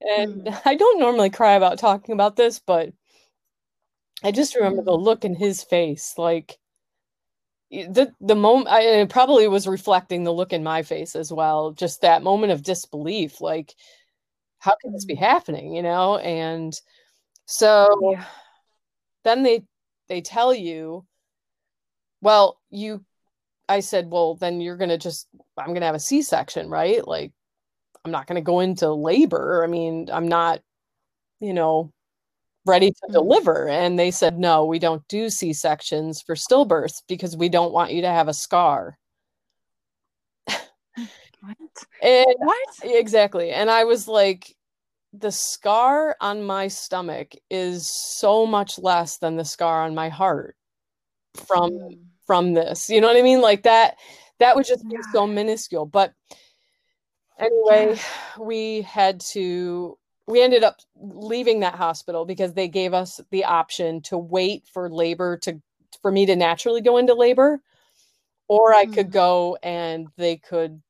And 0.00 0.44
mm. 0.44 0.60
I 0.64 0.74
don't 0.74 1.00
normally 1.00 1.30
cry 1.30 1.52
about 1.52 1.78
talking 1.78 2.12
about 2.12 2.36
this, 2.36 2.60
but 2.64 2.92
I 4.22 4.32
just 4.32 4.54
remember 4.54 4.82
the 4.82 4.92
mm. 4.92 5.02
look 5.02 5.24
in 5.24 5.34
his 5.34 5.62
face, 5.62 6.14
like 6.16 6.58
the 7.70 8.12
the 8.20 8.34
moment. 8.34 8.68
I 8.68 8.82
it 8.82 9.08
probably 9.08 9.48
was 9.48 9.66
reflecting 9.66 10.24
the 10.24 10.32
look 10.32 10.52
in 10.52 10.62
my 10.62 10.82
face 10.82 11.16
as 11.16 11.32
well. 11.32 11.72
Just 11.72 12.02
that 12.02 12.22
moment 12.22 12.52
of 12.52 12.62
disbelief, 12.62 13.40
like 13.40 13.74
how 14.64 14.76
can 14.80 14.92
this 14.92 15.04
be 15.04 15.14
mm. 15.14 15.18
happening, 15.18 15.74
you 15.74 15.82
know? 15.82 16.16
And 16.16 16.74
so 17.44 18.12
yeah. 18.12 18.24
then 19.22 19.42
they 19.42 19.64
they 20.08 20.22
tell 20.22 20.54
you, 20.54 21.04
well, 22.20 22.58
you. 22.70 23.04
I 23.66 23.80
said, 23.80 24.10
well, 24.10 24.34
then 24.34 24.60
you're 24.60 24.76
gonna 24.76 24.98
just 24.98 25.28
I'm 25.56 25.72
gonna 25.74 25.86
have 25.86 25.94
a 25.94 26.00
C-section, 26.00 26.68
right? 26.68 27.06
Like 27.06 27.32
I'm 28.04 28.10
not 28.10 28.26
gonna 28.26 28.42
go 28.42 28.60
into 28.60 28.92
labor. 28.92 29.62
I 29.64 29.66
mean, 29.66 30.08
I'm 30.12 30.28
not, 30.28 30.60
you 31.40 31.54
know, 31.54 31.92
ready 32.66 32.90
to 32.90 32.96
mm-hmm. 33.04 33.12
deliver. 33.12 33.68
And 33.68 33.98
they 33.98 34.10
said, 34.10 34.38
no, 34.38 34.64
we 34.64 34.78
don't 34.78 35.06
do 35.08 35.30
C 35.30 35.52
sections 35.52 36.22
for 36.22 36.34
stillbirths 36.34 37.02
because 37.08 37.36
we 37.36 37.48
don't 37.48 37.72
want 37.72 37.92
you 37.92 38.02
to 38.02 38.08
have 38.08 38.28
a 38.28 38.34
scar. 38.34 38.98
What? 41.44 41.56
and, 42.02 42.34
what? 42.38 42.68
Exactly. 42.84 43.50
And 43.50 43.70
I 43.70 43.84
was 43.84 44.08
like, 44.08 44.53
the 45.18 45.32
scar 45.32 46.16
on 46.20 46.42
my 46.42 46.68
stomach 46.68 47.32
is 47.50 47.88
so 47.88 48.46
much 48.46 48.78
less 48.78 49.18
than 49.18 49.36
the 49.36 49.44
scar 49.44 49.82
on 49.82 49.94
my 49.94 50.08
heart 50.08 50.56
from 51.46 51.70
mm. 51.70 51.98
from 52.26 52.54
this. 52.54 52.88
You 52.88 53.00
know 53.00 53.08
what 53.08 53.16
I 53.16 53.22
mean? 53.22 53.40
Like 53.40 53.62
that 53.62 53.96
that 54.40 54.56
would 54.56 54.66
just 54.66 54.86
be 54.88 54.94
yeah. 54.94 55.12
so 55.12 55.26
minuscule. 55.26 55.86
But 55.86 56.12
anyway, 57.38 57.94
yeah. 57.94 58.02
we 58.40 58.82
had 58.82 59.20
to 59.32 59.98
we 60.26 60.42
ended 60.42 60.64
up 60.64 60.80
leaving 60.96 61.60
that 61.60 61.74
hospital 61.74 62.24
because 62.24 62.54
they 62.54 62.68
gave 62.68 62.94
us 62.94 63.20
the 63.30 63.44
option 63.44 64.00
to 64.02 64.18
wait 64.18 64.64
for 64.72 64.90
labor 64.90 65.36
to 65.38 65.60
for 66.02 66.10
me 66.10 66.26
to 66.26 66.36
naturally 66.36 66.80
go 66.80 66.96
into 66.96 67.14
labor 67.14 67.60
or 68.48 68.74
I 68.74 68.86
could 68.86 69.08
mm. 69.08 69.12
go 69.12 69.58
and 69.62 70.08
they 70.16 70.36
could 70.36 70.82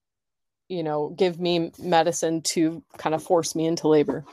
you 0.74 0.82
know 0.82 1.10
give 1.10 1.40
me 1.40 1.70
medicine 1.78 2.42
to 2.42 2.82
kind 2.96 3.14
of 3.14 3.22
force 3.22 3.54
me 3.54 3.66
into 3.66 3.88
labor 3.88 4.24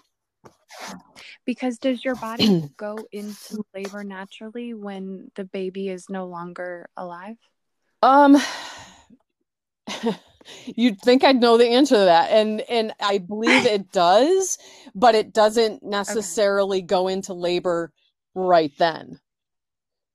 because 1.45 1.77
does 1.77 2.03
your 2.03 2.15
body 2.15 2.69
go 2.77 2.98
into 3.12 3.63
labor 3.74 4.03
naturally 4.03 4.74
when 4.74 5.29
the 5.36 5.43
baby 5.43 5.89
is 5.89 6.10
no 6.10 6.25
longer 6.25 6.89
alive 6.98 7.38
um 8.01 8.38
You'd 10.65 11.00
think 11.00 11.24
I'd 11.24 11.39
know 11.39 11.57
the 11.57 11.67
answer 11.67 11.95
to 11.95 12.05
that. 12.05 12.31
And 12.31 12.62
and 12.62 12.93
I 13.00 13.19
believe 13.19 13.65
it 13.65 13.91
does, 13.91 14.57
but 14.95 15.15
it 15.15 15.33
doesn't 15.33 15.83
necessarily 15.83 16.79
okay. 16.79 16.88
go 16.88 17.07
into 17.07 17.33
labor 17.33 17.91
right 18.33 18.71
then. 18.77 19.19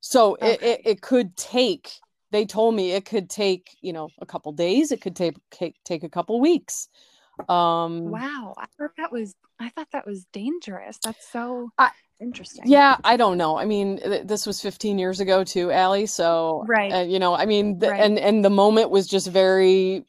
So 0.00 0.33
okay. 0.33 0.52
it, 0.52 0.62
it, 0.62 0.80
it 0.85 1.00
could 1.00 1.37
take 1.37 1.90
they 2.30 2.45
told 2.45 2.75
me 2.75 2.92
it 2.92 3.04
could 3.04 3.30
take, 3.30 3.76
you 3.80 3.92
know, 3.92 4.09
a 4.21 4.26
couple 4.26 4.52
days, 4.52 4.92
it 4.92 5.00
could 5.00 5.16
take 5.16 5.37
take, 5.50 5.76
take 5.85 6.02
a 6.02 6.09
couple 6.09 6.40
weeks. 6.40 6.88
Um, 7.49 8.11
wow, 8.11 8.54
I 8.56 8.66
thought 8.78 8.92
that 8.97 9.12
was 9.12 9.35
I 9.59 9.68
thought 9.71 9.88
that 9.92 10.06
was 10.06 10.25
dangerous. 10.33 10.99
That's 11.02 11.30
so 11.30 11.71
I, 11.78 11.90
interesting. 12.21 12.64
Yeah, 12.66 12.97
I 13.04 13.16
don't 13.16 13.38
know. 13.38 13.59
I 13.59 13.64
mean, 13.64 13.99
th- 13.99 14.26
this 14.26 14.47
was 14.47 14.61
15 14.61 14.99
years 14.99 15.21
ago 15.21 15.45
too, 15.45 15.71
Allie. 15.71 16.06
So, 16.06 16.64
right, 16.66 16.92
uh, 16.92 17.00
you 17.02 17.18
know, 17.18 17.35
I 17.35 17.47
mean, 17.47 17.78
the, 17.78 17.90
right. 17.90 18.00
and 18.00 18.18
and 18.18 18.45
the 18.45 18.50
moment 18.50 18.90
was 18.90 19.06
just 19.06 19.28
very, 19.28 20.04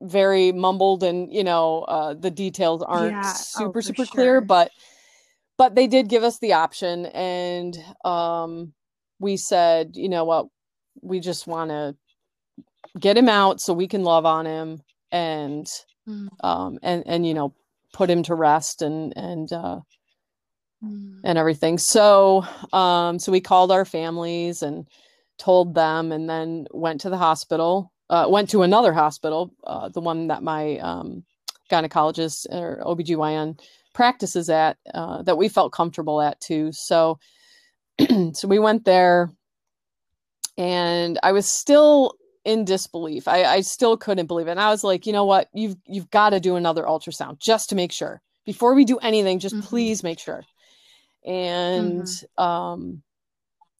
very 0.00 0.52
mumbled, 0.52 1.02
and 1.02 1.32
you 1.32 1.44
know, 1.44 1.82
uh, 1.82 2.14
the 2.14 2.30
details 2.30 2.82
aren't 2.82 3.12
Yeah. 3.12 3.22
Oh, 3.24 3.32
super 3.34 3.72
for 3.72 3.82
super 3.82 4.06
clear, 4.06 4.40
but 4.40 4.70
but 5.58 5.74
they 5.74 5.86
did 5.86 6.08
give 6.08 6.22
us 6.22 6.38
the 6.38 6.54
option, 6.54 7.06
and 7.06 7.78
um, 8.04 8.72
we 9.18 9.36
said, 9.36 9.96
you 9.96 10.08
know 10.08 10.24
what, 10.24 10.46
we 11.00 11.20
just 11.20 11.46
want 11.46 11.70
to 11.70 11.96
get 12.98 13.16
him 13.16 13.28
out 13.28 13.60
so 13.60 13.72
we 13.72 13.88
can 13.88 14.02
love 14.04 14.26
on 14.26 14.46
him 14.46 14.82
and 15.10 15.68
Mm, 16.08 16.26
um 16.42 16.80
and 16.82 17.04
and 17.06 17.24
you 17.24 17.32
know 17.32 17.54
put 17.92 18.10
him 18.10 18.24
to 18.24 18.34
rest 18.34 18.82
and 18.82 19.16
and 19.16 19.52
uh 19.52 19.78
mm. 20.84 21.20
and 21.24 21.38
everything. 21.38 21.78
So, 21.78 22.44
um, 22.72 23.18
so 23.18 23.32
we 23.32 23.40
called 23.40 23.70
our 23.70 23.84
families 23.84 24.62
and 24.62 24.86
told 25.38 25.74
them, 25.74 26.12
and 26.12 26.28
then 26.28 26.66
went 26.72 27.00
to 27.02 27.10
the 27.10 27.18
hospital. 27.18 27.92
Uh, 28.10 28.26
went 28.28 28.50
to 28.50 28.62
another 28.62 28.92
hospital, 28.92 29.54
uh, 29.64 29.88
the 29.88 30.00
one 30.00 30.26
that 30.26 30.42
my 30.42 30.76
um, 30.78 31.24
gynecologist 31.70 32.46
or 32.50 32.82
OBGYN 32.84 33.58
practices 33.94 34.50
at, 34.50 34.76
uh, 34.92 35.22
that 35.22 35.38
we 35.38 35.48
felt 35.48 35.72
comfortable 35.72 36.20
at 36.20 36.38
too. 36.38 36.72
So, 36.72 37.18
so 38.34 38.48
we 38.48 38.58
went 38.58 38.84
there, 38.84 39.30
and 40.56 41.18
I 41.22 41.32
was 41.32 41.46
still 41.46 42.14
in 42.44 42.64
disbelief. 42.64 43.28
I, 43.28 43.44
I 43.44 43.60
still 43.60 43.96
couldn't 43.96 44.26
believe 44.26 44.48
it. 44.48 44.52
And 44.52 44.60
I 44.60 44.70
was 44.70 44.82
like, 44.82 45.06
you 45.06 45.12
know 45.12 45.24
what? 45.24 45.48
You've 45.52 45.76
you've 45.86 46.10
got 46.10 46.30
to 46.30 46.40
do 46.40 46.56
another 46.56 46.82
ultrasound 46.82 47.38
just 47.38 47.68
to 47.70 47.74
make 47.74 47.92
sure. 47.92 48.20
Before 48.44 48.74
we 48.74 48.84
do 48.84 48.98
anything, 48.98 49.38
just 49.38 49.54
Mhm. 49.54 49.64
please 49.64 50.02
make 50.02 50.18
sure 50.18 50.42
and 51.24 52.08
um 52.36 53.00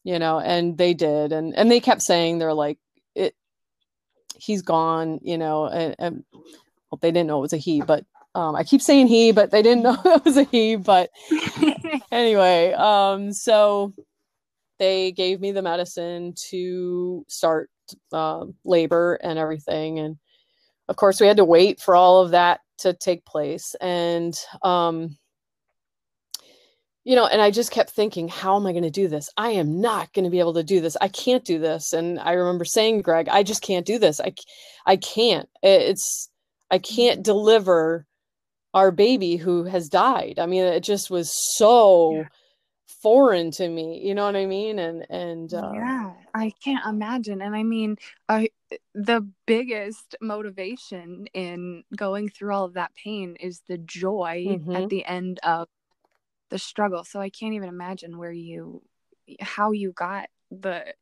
you 0.05 0.19
know 0.19 0.39
and 0.39 0.79
they 0.79 0.95
did 0.95 1.33
and 1.33 1.57
and 1.57 1.71
they 1.71 1.81
kept 1.81 2.01
saying 2.01 2.39
they're 2.39 2.55
like 2.55 2.79
it 3.17 3.35
he's 4.37 4.63
gone 4.63 5.19
you 5.23 5.37
know 5.37 5.67
and, 5.67 5.97
and 5.99 6.25
well, 6.91 6.99
they 7.03 7.11
didn't 7.11 7.27
know 7.27 7.39
it 7.39 7.43
was 7.43 7.53
a 7.53 7.57
he 7.57 7.81
but 7.83 8.05
um 8.37 8.55
i 8.55 8.63
keep 8.63 8.81
saying 8.81 9.09
he 9.09 9.33
but 9.33 9.51
they 9.51 9.61
didn't 9.61 9.83
know 9.89 9.99
it 10.05 10.25
was 10.25 10.37
a 10.37 10.45
he 10.45 10.77
but 10.77 11.11
anyway 12.13 12.73
um 12.75 13.33
so 13.33 13.93
they 14.83 15.13
gave 15.13 15.41
me 15.41 15.53
the 15.53 15.63
medicine 15.63 16.35
to 16.51 17.25
start 17.29 17.71
uh, 18.13 18.45
labor 18.65 19.15
and 19.23 19.39
everything 19.39 20.01
and 20.01 20.17
of 20.89 20.97
course 20.97 21.21
we 21.21 21.27
had 21.27 21.37
to 21.37 21.45
wait 21.45 21.81
for 21.81 21.95
all 21.95 22.21
of 22.21 22.33
that 22.33 22.61
to 22.79 22.93
take 22.93 23.25
place 23.25 23.77
and 23.81 24.35
um 24.63 25.17
you 27.05 27.17
know, 27.17 27.27
and 27.27 27.43
I 27.43 27.51
just 27.51 27.73
kept 27.73 27.91
thinking, 27.91 28.29
how 28.29 28.57
am 28.57 28.67
I 28.67 28.71
going 28.73 28.85
to 28.85 28.91
do 28.91 29.09
this? 29.09 29.29
I 29.37 29.51
am 29.51 29.81
not 29.81 30.13
going 30.13 30.25
to 30.25 30.31
be 30.31 30.39
able 30.39 30.55
to 30.55 30.63
do 30.63 30.81
this. 30.81 30.97
I 31.01 31.09
can't 31.09 31.45
do 31.45 31.59
this. 31.59 31.93
And 31.93 32.21
I 32.21 32.33
remember 32.33 32.65
saying, 32.65 33.03
Greg, 33.03 33.29
I 33.29 33.43
just 33.43 33.61
can't 33.61 33.85
do 33.85 33.99
this. 33.99 34.21
I, 34.21 34.33
I 34.87 34.97
can't. 34.97 35.49
It's, 35.65 36.31
I 36.71 36.79
can't 36.79 37.25
deliver 37.25 38.07
our 38.73 38.93
baby 38.93 39.37
who 39.37 39.65
has 39.65 39.89
died. 39.89 40.39
I 40.39 40.47
mean, 40.47 40.63
it 40.63 40.85
just 40.85 41.11
was 41.11 41.33
so 41.57 42.13
Yeah. 42.13 42.29
Foreign 43.03 43.51
to 43.53 43.69
me. 43.69 44.01
You 44.07 44.15
know 44.15 44.25
what 44.25 44.37
I 44.37 44.47
mean? 44.47 44.79
And, 44.79 45.07
and, 45.11 45.53
uh, 45.53 45.73
yeah, 45.75 46.13
I 46.35 46.53
can't 46.63 46.87
imagine. 46.87 47.43
And 47.43 47.55
I 47.55 47.63
mean, 47.63 47.97
I 48.29 48.51
the 48.95 49.29
biggest 49.47 50.17
motivation 50.21 51.27
in 51.35 51.85
going 51.97 52.29
through 52.31 52.55
all 52.55 52.65
of 52.65 52.75
that 52.75 52.95
pain 52.95 53.37
is 53.41 53.63
the 53.69 53.79
joy 53.79 54.45
Mhm. 54.49 54.85
at 54.85 54.89
the 54.89 55.05
end 55.05 55.41
of 55.43 55.69
the 56.51 56.59
struggle. 56.59 57.05
So 57.05 57.21
I 57.21 57.31
can't 57.31 57.55
even 57.55 57.69
imagine 57.69 58.19
where 58.19 58.33
you 58.33 58.83
how 59.41 59.73
you 59.73 59.93
got 59.93 60.29
the 60.51 60.95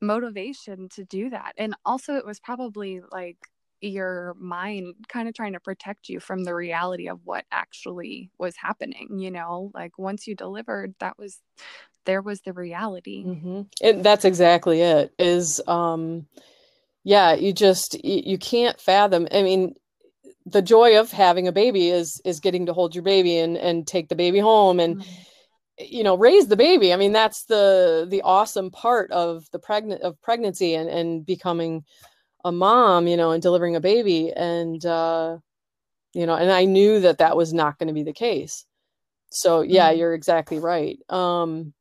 motivation 0.00 0.88
to 0.90 1.04
do 1.04 1.30
that. 1.30 1.54
And 1.56 1.74
also 1.84 2.14
it 2.16 2.26
was 2.26 2.40
probably 2.40 3.00
like 3.10 3.38
your 3.82 4.34
mind 4.38 4.94
kind 5.08 5.28
of 5.28 5.34
trying 5.34 5.52
to 5.54 5.60
protect 5.60 6.08
you 6.08 6.20
from 6.20 6.44
the 6.44 6.54
reality 6.54 7.08
of 7.08 7.20
what 7.24 7.44
actually 7.50 8.30
was 8.38 8.56
happening, 8.56 9.18
you 9.18 9.30
know? 9.30 9.70
Like 9.74 9.98
once 9.98 10.26
you 10.26 10.34
delivered, 10.34 10.94
that 11.00 11.18
was 11.18 11.38
there 12.04 12.22
was 12.22 12.40
the 12.40 12.52
reality. 12.52 13.22
hmm 13.22 13.62
And 13.82 14.04
that's 14.04 14.24
exactly 14.24 14.80
it. 14.80 15.12
Is 15.18 15.60
um, 15.66 16.26
yeah, 17.04 17.34
you 17.34 17.52
just 17.52 18.02
you, 18.04 18.22
you 18.24 18.38
can't 18.38 18.80
fathom. 18.80 19.26
I 19.32 19.42
mean, 19.42 19.74
the 20.46 20.62
joy 20.62 20.98
of 20.98 21.10
having 21.10 21.48
a 21.48 21.52
baby 21.52 21.88
is 21.88 22.20
is 22.24 22.40
getting 22.40 22.66
to 22.66 22.72
hold 22.72 22.94
your 22.94 23.04
baby 23.04 23.38
and 23.38 23.56
and 23.56 23.86
take 23.86 24.08
the 24.08 24.16
baby 24.16 24.38
home 24.38 24.80
and 24.80 24.96
Mm. 24.98 25.06
you 25.78 26.04
know 26.04 26.16
raise 26.16 26.48
the 26.48 26.56
baby. 26.56 26.92
I 26.92 26.96
mean, 26.96 27.12
that's 27.12 27.44
the 27.44 28.06
the 28.08 28.22
awesome 28.22 28.70
part 28.70 29.10
of 29.10 29.44
the 29.52 29.58
pregnant 29.58 30.02
of 30.02 30.20
pregnancy 30.20 30.74
and 30.74 30.88
and 30.88 31.24
becoming 31.26 31.84
a 32.44 32.52
mom. 32.52 33.06
You 33.06 33.16
know, 33.16 33.32
and 33.32 33.42
delivering 33.42 33.76
a 33.76 33.80
baby 33.80 34.32
and 34.32 34.84
uh, 34.84 35.38
you 36.14 36.26
know, 36.26 36.34
and 36.34 36.50
I 36.52 36.64
knew 36.66 37.00
that 37.00 37.18
that 37.18 37.36
was 37.36 37.52
not 37.54 37.78
going 37.78 37.88
to 37.88 37.94
be 37.94 38.02
the 38.04 38.12
case. 38.12 38.66
So 39.30 39.62
yeah, 39.62 39.92
Mhm. 39.92 39.98
you're 39.98 40.14
exactly 40.14 40.58
right. 40.58 40.98
Um, 41.10 41.74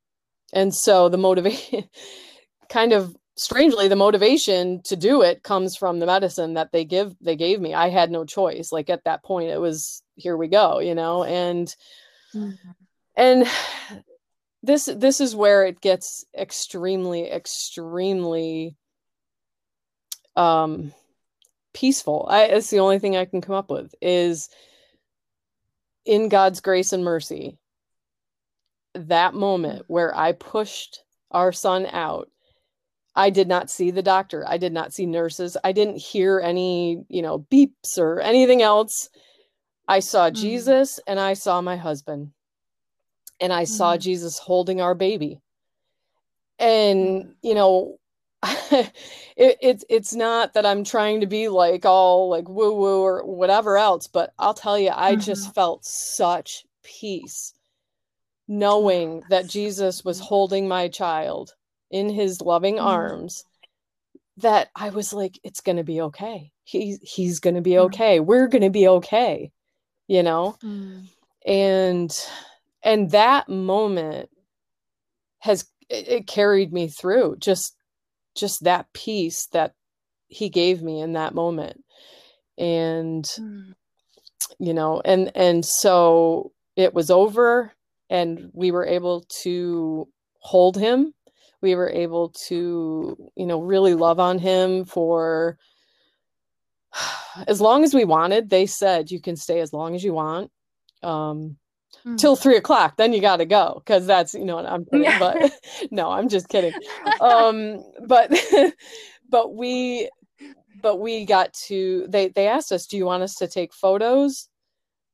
and 0.54 0.74
so 0.74 1.10
the 1.10 1.18
motivation 1.18 1.86
kind 2.70 2.94
of 2.94 3.16
strangely 3.36 3.88
the 3.88 3.96
motivation 3.96 4.82
to 4.84 4.96
do 4.96 5.22
it 5.22 5.44
comes 5.44 5.76
from 5.76 6.00
the 6.00 6.06
medicine 6.06 6.54
that 6.56 6.72
they 6.72 6.84
give 6.86 7.16
they 7.22 7.36
gave 7.36 7.62
me 7.62 7.74
i 7.74 7.88
had 7.90 8.12
no 8.12 8.26
choice 8.26 8.72
like 8.72 8.90
at 8.90 9.04
that 9.06 9.24
point 9.24 9.50
it 9.50 9.60
was 9.60 10.04
here 10.16 10.36
we 10.38 10.48
go 10.48 10.80
you 10.80 10.94
know 10.94 11.24
and 11.24 11.76
Mhm. 12.36 12.58
and 13.16 13.48
this 14.64 14.86
this 14.86 15.22
is 15.22 15.36
where 15.36 15.66
it 15.66 15.82
gets 15.82 16.26
extremely 16.38 17.32
extremely 17.32 18.76
um 20.36 20.94
peaceful 21.74 22.28
i 22.30 22.44
it's 22.44 22.70
the 22.70 22.80
only 22.80 23.00
thing 23.00 23.16
i 23.16 23.26
can 23.26 23.42
come 23.42 23.56
up 23.56 23.70
with 23.70 23.94
is 24.02 24.50
in 26.06 26.30
god's 26.30 26.60
grace 26.62 26.94
and 26.94 27.04
mercy 27.04 27.58
that 28.94 29.34
moment 29.34 29.84
where 29.88 30.16
i 30.18 30.32
pushed 30.34 31.04
our 31.32 31.52
son 31.52 31.86
out 31.92 32.30
i 33.16 33.30
did 33.30 33.48
not 33.48 33.70
see 33.70 33.92
the 33.92 34.02
doctor 34.02 34.44
i 34.48 34.58
did 34.58 34.74
not 34.74 34.94
see 34.94 35.06
nurses 35.06 35.56
i 35.64 35.72
didn't 35.72 35.98
hear 35.98 36.40
any 36.40 37.04
you 37.08 37.22
know 37.22 37.40
beeps 37.52 37.98
or 37.98 38.20
anything 38.20 38.62
else 38.62 39.10
i 39.88 40.00
saw 40.00 40.30
Mhm. 40.30 40.36
jesus 40.36 41.00
and 41.08 41.20
i 41.20 41.34
saw 41.34 41.62
my 41.62 41.78
husband 41.78 42.32
and 43.40 43.54
i 43.54 43.64
saw 43.64 43.96
Mhm. 43.96 44.02
jesus 44.02 44.38
holding 44.40 44.82
our 44.82 44.96
baby 44.96 45.40
and 46.60 47.24
Mhm. 47.24 47.36
you 47.42 47.56
know 47.56 47.98
it, 48.72 48.92
it's 49.62 49.86
it's 49.88 50.14
not 50.16 50.54
that 50.54 50.66
i'm 50.66 50.84
trying 50.84 51.22
to 51.22 51.28
be 51.28 51.48
like 51.48 51.86
all 51.86 52.30
like 52.30 52.50
woo 52.50 52.74
woo 52.74 53.02
or 53.02 53.24
whatever 53.24 53.78
else 53.78 54.08
but 54.08 54.34
i'll 54.40 54.54
tell 54.54 54.80
you 54.80 54.90
i 54.96 55.16
just 55.16 55.54
felt 55.54 55.86
such 55.86 56.66
peace 56.84 57.54
knowing 58.48 59.22
that 59.30 59.48
jesus 59.48 60.04
was 60.04 60.20
holding 60.20 60.68
my 60.68 60.88
child 60.88 61.54
in 61.92 62.10
his 62.10 62.42
loving 62.42 62.76
Mhm. 62.76 62.84
arms 62.84 63.46
that 64.38 64.70
i 64.76 64.90
was 64.90 65.14
like 65.14 65.40
it's 65.44 65.62
going 65.62 65.78
to 65.78 65.84
be 65.84 66.02
okay 66.02 66.52
he's 66.64 67.00
he's 67.04 67.40
going 67.40 67.56
to 67.56 67.62
be 67.62 67.72
Mhm. 67.72 67.86
okay 67.86 68.20
we're 68.20 68.48
going 68.48 68.64
to 68.64 68.70
be 68.72 68.88
okay 68.88 69.52
you 70.08 70.24
know 70.24 70.58
Mm. 70.64 71.08
and 71.46 72.28
and 72.82 73.12
that 73.12 73.48
moment 73.50 74.30
has 75.40 75.66
it 75.90 76.26
carried 76.28 76.72
me 76.72 76.88
through 76.88 77.36
just 77.40 77.76
just 78.36 78.64
that 78.64 78.92
peace 78.94 79.48
that 79.52 79.74
he 80.28 80.50
gave 80.50 80.82
me 80.82 81.02
in 81.02 81.14
that 81.14 81.36
moment. 81.36 81.84
And 82.58 83.26
Mm. 83.26 83.74
you 84.60 84.74
know 84.74 85.02
and 85.04 85.32
and 85.36 85.66
so 85.66 86.52
it 86.76 86.94
was 86.94 87.10
over 87.12 87.72
and 88.10 88.50
we 88.54 88.72
were 88.72 88.86
able 88.86 89.22
to 89.44 90.08
hold 90.40 90.78
him. 90.78 91.14
We 91.62 91.76
were 91.76 91.90
able 91.90 92.30
to 92.48 93.32
you 93.36 93.46
know 93.46 93.62
really 93.62 93.94
love 93.94 94.20
on 94.20 94.40
him 94.40 94.86
for 94.86 95.58
as 97.48 97.62
long 97.62 97.84
as 97.84 97.94
we 97.94 98.06
wanted. 98.06 98.50
They 98.50 98.66
said 98.66 99.12
you 99.12 99.22
can 99.22 99.36
stay 99.36 99.60
as 99.60 99.74
long 99.74 99.96
as 99.96 100.04
you 100.04 100.14
want. 100.14 100.52
Um 101.04 101.58
Mm. 102.06 102.18
till 102.18 102.36
three 102.36 102.58
o'clock 102.58 102.98
then 102.98 103.14
you 103.14 103.22
got 103.22 103.38
to 103.38 103.46
go 103.46 103.82
because 103.86 104.08
that's 104.08 104.34
you 104.34 104.46
know 104.46 104.58
i'm 104.58 104.86
kidding 104.86 105.20
but 105.20 105.52
no 105.92 106.10
i'm 106.10 106.30
just 106.30 106.50
kidding 106.50 106.74
um 107.22 107.84
but 108.08 108.32
but 109.30 109.54
we 109.54 110.10
but 110.82 110.98
we 111.00 111.26
got 111.26 111.54
to 111.54 112.08
they 112.10 112.30
they 112.30 112.48
asked 112.48 112.72
us 112.72 112.88
do 112.88 112.98
you 112.98 113.06
want 113.06 113.22
us 113.22 113.36
to 113.36 113.48
take 113.48 113.74
photos 113.74 114.48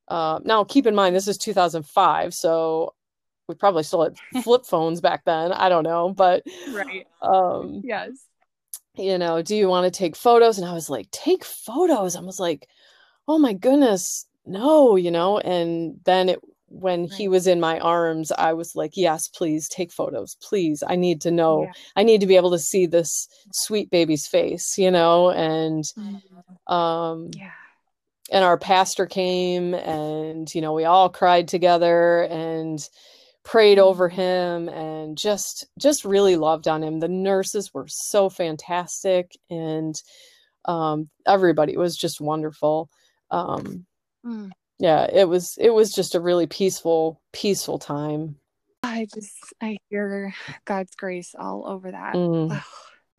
uh, 0.08 0.40
now 0.46 0.64
keep 0.64 0.88
in 0.88 0.96
mind 0.96 1.14
this 1.14 1.28
is 1.28 1.38
2005 1.38 2.34
so 2.34 2.94
we 3.50 3.56
probably 3.56 3.84
still 3.84 4.04
had 4.04 4.18
flip 4.44 4.66
phones 4.66 5.02
back 5.02 5.26
then 5.26 5.52
i 5.52 5.68
don't 5.68 5.84
know 5.84 6.14
but 6.14 6.44
right. 6.72 7.06
um 7.22 7.82
Yes. 7.84 8.12
you 8.96 9.18
know 9.18 9.42
do 9.42 9.58
you 9.58 9.68
want 9.68 9.92
to 9.92 9.98
take 9.98 10.16
photos 10.16 10.58
and 10.58 10.66
i 10.66 10.74
was 10.74 10.90
like 10.90 11.12
take 11.12 11.44
photos 11.44 12.16
i 12.16 12.22
was 12.22 12.40
like 12.40 12.70
oh 13.28 13.38
my 13.38 13.54
goodness, 13.54 14.26
no, 14.46 14.96
you 14.96 15.12
know, 15.12 15.38
and 15.40 16.00
then 16.06 16.30
it 16.30 16.40
when 16.70 17.04
right. 17.04 17.14
he 17.14 17.28
was 17.28 17.48
in 17.48 17.60
my 17.60 17.80
arms, 17.80 18.32
I 18.32 18.54
was 18.54 18.76
like, 18.76 18.92
yes, 18.96 19.28
please 19.28 19.70
take 19.70 19.92
photos. 19.92 20.36
Please. 20.42 20.84
I 20.86 20.96
need 20.96 21.22
to 21.22 21.32
know. 21.32 21.64
Yeah. 21.64 21.72
I 21.96 22.04
need 22.04 22.22
to 22.22 22.28
be 22.28 22.36
able 22.36 22.52
to 22.52 22.60
see 22.60 22.86
this 22.86 23.28
sweet 23.54 23.90
baby's 23.90 24.28
face, 24.28 24.78
you 24.78 24.92
know, 24.92 25.32
and 25.32 25.84
mm-hmm. 25.84 26.74
um 26.74 27.30
yeah. 27.36 27.52
And 28.30 28.44
our 28.44 28.58
pastor 28.58 29.06
came 29.06 29.74
and 29.74 30.54
you 30.54 30.62
know, 30.62 30.74
we 30.74 30.84
all 30.84 31.10
cried 31.10 31.48
together 31.48 32.24
and 32.24 32.80
prayed 33.46 33.80
over 33.80 34.10
mm-hmm. 34.10 34.20
him 34.20 34.70
and 34.70 35.18
just 35.18 35.68
just 35.80 36.04
really 36.04 36.36
loved 36.36 36.68
on 36.68 36.84
him. 36.84 37.00
The 37.00 37.08
nurses 37.08 37.74
were 37.74 37.88
so 37.88 38.30
fantastic 38.30 39.32
and 39.50 39.96
um 40.66 41.10
everybody 41.26 41.78
was 41.78 41.96
just 41.96 42.20
wonderful. 42.20 42.90
Um 43.32 43.86
mm 44.26 44.52
yeah 44.80 45.08
it 45.12 45.28
was 45.28 45.58
it 45.60 45.72
was 45.72 45.92
just 45.92 46.16
a 46.16 46.20
really 46.20 46.48
peaceful 46.48 47.22
peaceful 47.34 47.80
time. 47.80 48.38
I 48.84 49.08
just 49.14 49.54
i 49.62 49.78
hear 49.90 50.34
god's 50.66 50.96
grace 50.96 51.36
all 51.38 51.68
over 51.68 51.92
that. 51.92 52.16
Mm. 52.16 52.62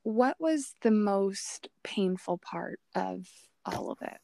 what 0.02 0.36
was 0.38 0.74
the 0.82 0.90
most 0.90 1.68
painful 1.82 2.38
part 2.38 2.80
of 2.94 3.26
all 3.64 3.90
of 3.90 3.98
it? 4.02 4.20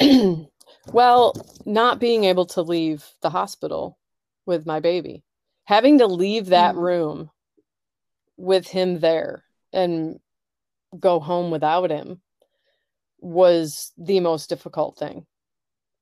Well 0.92 1.34
not 1.64 1.98
being 1.98 2.24
able 2.24 2.44
to 2.46 2.60
leave 2.60 3.04
the 3.22 3.30
hospital 3.30 3.98
with 4.44 4.66
my 4.66 4.80
baby 4.80 5.24
having 5.64 5.98
to 5.98 6.06
leave 6.06 6.46
that 6.46 6.74
mm. 6.74 6.78
room 6.78 7.30
with 8.36 8.68
him 8.68 9.00
there 9.00 9.44
and 9.72 10.18
go 10.98 11.20
home 11.20 11.50
without 11.50 11.90
him 11.90 12.20
was 13.24 13.92
the 13.96 14.20
most 14.20 14.48
difficult 14.48 14.98
thing. 14.98 15.26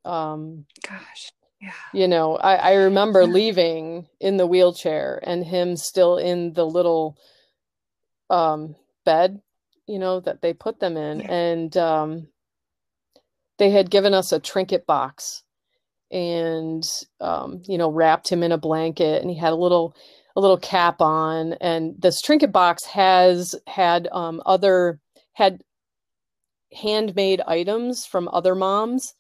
Um, 0.05 0.67
Gosh, 0.87 1.31
yeah. 1.61 1.71
You 1.93 2.09
know, 2.09 2.37
I, 2.37 2.57
I 2.57 2.73
remember 2.75 3.25
leaving 3.25 4.09
in 4.21 4.37
the 4.37 4.47
wheelchair 4.47 5.21
and 5.23 5.45
him 5.45 5.77
still 5.77 6.17
in 6.17 6.55
the 6.55 6.67
little 6.67 7.17
um, 8.29 8.75
bed, 9.05 9.41
you 9.87 10.01
know, 10.01 10.19
that 10.21 10.43
they 10.43 10.53
put 10.53 10.81
them 10.81 10.97
in. 10.97 11.21
Yeah. 11.21 11.33
And 11.33 11.77
um, 11.77 12.29
they 13.59 13.71
had 13.71 13.91
given 13.91 14.13
us 14.13 14.33
a 14.33 14.41
trinket 14.41 14.87
box 14.87 15.45
and, 16.11 16.83
um, 17.21 17.63
you 17.69 17.79
know, 17.79 17.91
wrapped 17.91 18.29
him 18.29 18.43
in 18.43 18.51
a 18.51 18.59
blanket 18.59 19.23
and 19.23 19.31
he 19.31 19.37
had 19.37 19.53
a 19.53 19.57
little 19.57 19.95
a 20.35 20.41
little 20.41 20.59
cap 20.59 21.03
on 21.03 21.53
and 21.61 21.95
this 22.01 22.23
trinket 22.23 22.51
box 22.51 22.87
has 22.87 23.55
had 23.67 24.09
um, 24.13 24.43
other 24.47 24.99
had 25.35 25.63
handmade 26.75 27.41
items 27.47 28.07
from 28.07 28.29
other 28.33 28.55
moms 28.55 29.15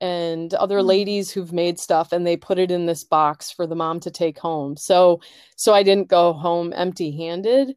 and 0.00 0.52
other 0.54 0.78
mm. 0.78 0.86
ladies 0.86 1.30
who've 1.30 1.52
made 1.52 1.78
stuff 1.78 2.12
and 2.12 2.26
they 2.26 2.36
put 2.36 2.58
it 2.58 2.70
in 2.70 2.86
this 2.86 3.04
box 3.04 3.50
for 3.50 3.66
the 3.66 3.76
mom 3.76 4.00
to 4.00 4.10
take 4.10 4.38
home. 4.38 4.76
So 4.76 5.20
so 5.56 5.72
i 5.72 5.82
didn't 5.82 6.08
go 6.08 6.32
home 6.32 6.72
empty 6.74 7.16
handed 7.16 7.76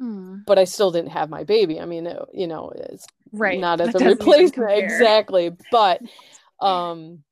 mm. 0.00 0.44
but 0.46 0.58
i 0.58 0.64
still 0.64 0.90
didn't 0.90 1.10
have 1.10 1.30
my 1.30 1.44
baby. 1.44 1.80
I 1.80 1.86
mean 1.86 2.06
it, 2.06 2.18
you 2.32 2.46
know 2.46 2.72
it's 2.74 3.06
right. 3.32 3.60
not 3.60 3.80
as 3.80 3.92
that 3.92 4.02
a 4.02 4.06
replacement. 4.06 4.78
exactly. 4.78 5.52
But 5.70 6.02
um 6.60 7.22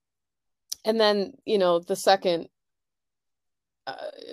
and 0.85 1.01
then 1.01 1.35
you 1.44 1.59
know 1.59 1.81
the 1.81 1.96
second 1.96 2.49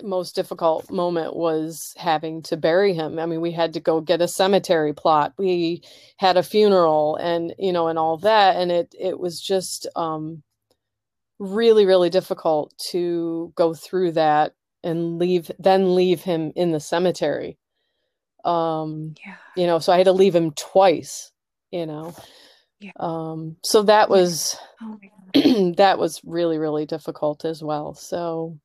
most 0.02 0.34
difficult 0.34 0.90
moment 0.90 1.34
was 1.34 1.94
having 1.96 2.42
to 2.42 2.56
bury 2.56 2.94
him. 2.94 3.18
I 3.18 3.26
mean, 3.26 3.40
we 3.40 3.52
had 3.52 3.74
to 3.74 3.80
go 3.80 4.00
get 4.00 4.22
a 4.22 4.28
cemetery 4.28 4.92
plot. 4.92 5.34
We 5.38 5.82
had 6.16 6.36
a 6.36 6.42
funeral 6.42 7.16
and, 7.16 7.54
you 7.58 7.72
know, 7.72 7.88
and 7.88 7.98
all 7.98 8.18
that. 8.18 8.56
And 8.56 8.70
it, 8.70 8.94
it 8.98 9.18
was 9.18 9.40
just 9.40 9.86
um, 9.96 10.42
really, 11.38 11.86
really 11.86 12.10
difficult 12.10 12.72
to 12.90 13.52
go 13.56 13.74
through 13.74 14.12
that 14.12 14.54
and 14.82 15.18
leave, 15.18 15.50
then 15.58 15.94
leave 15.94 16.22
him 16.22 16.52
in 16.54 16.72
the 16.72 16.80
cemetery. 16.80 17.58
Um, 18.44 19.14
yeah. 19.26 19.36
You 19.56 19.66
know, 19.66 19.78
so 19.78 19.92
I 19.92 19.98
had 19.98 20.04
to 20.04 20.12
leave 20.12 20.34
him 20.34 20.52
twice, 20.52 21.32
you 21.70 21.86
know. 21.86 22.14
Yeah. 22.80 22.92
Um, 22.98 23.56
so 23.64 23.82
that 23.82 24.08
was, 24.08 24.56
oh 24.80 24.98
that 25.76 25.98
was 25.98 26.20
really, 26.24 26.58
really 26.58 26.86
difficult 26.86 27.44
as 27.44 27.62
well. 27.62 27.94
So, 27.94 28.58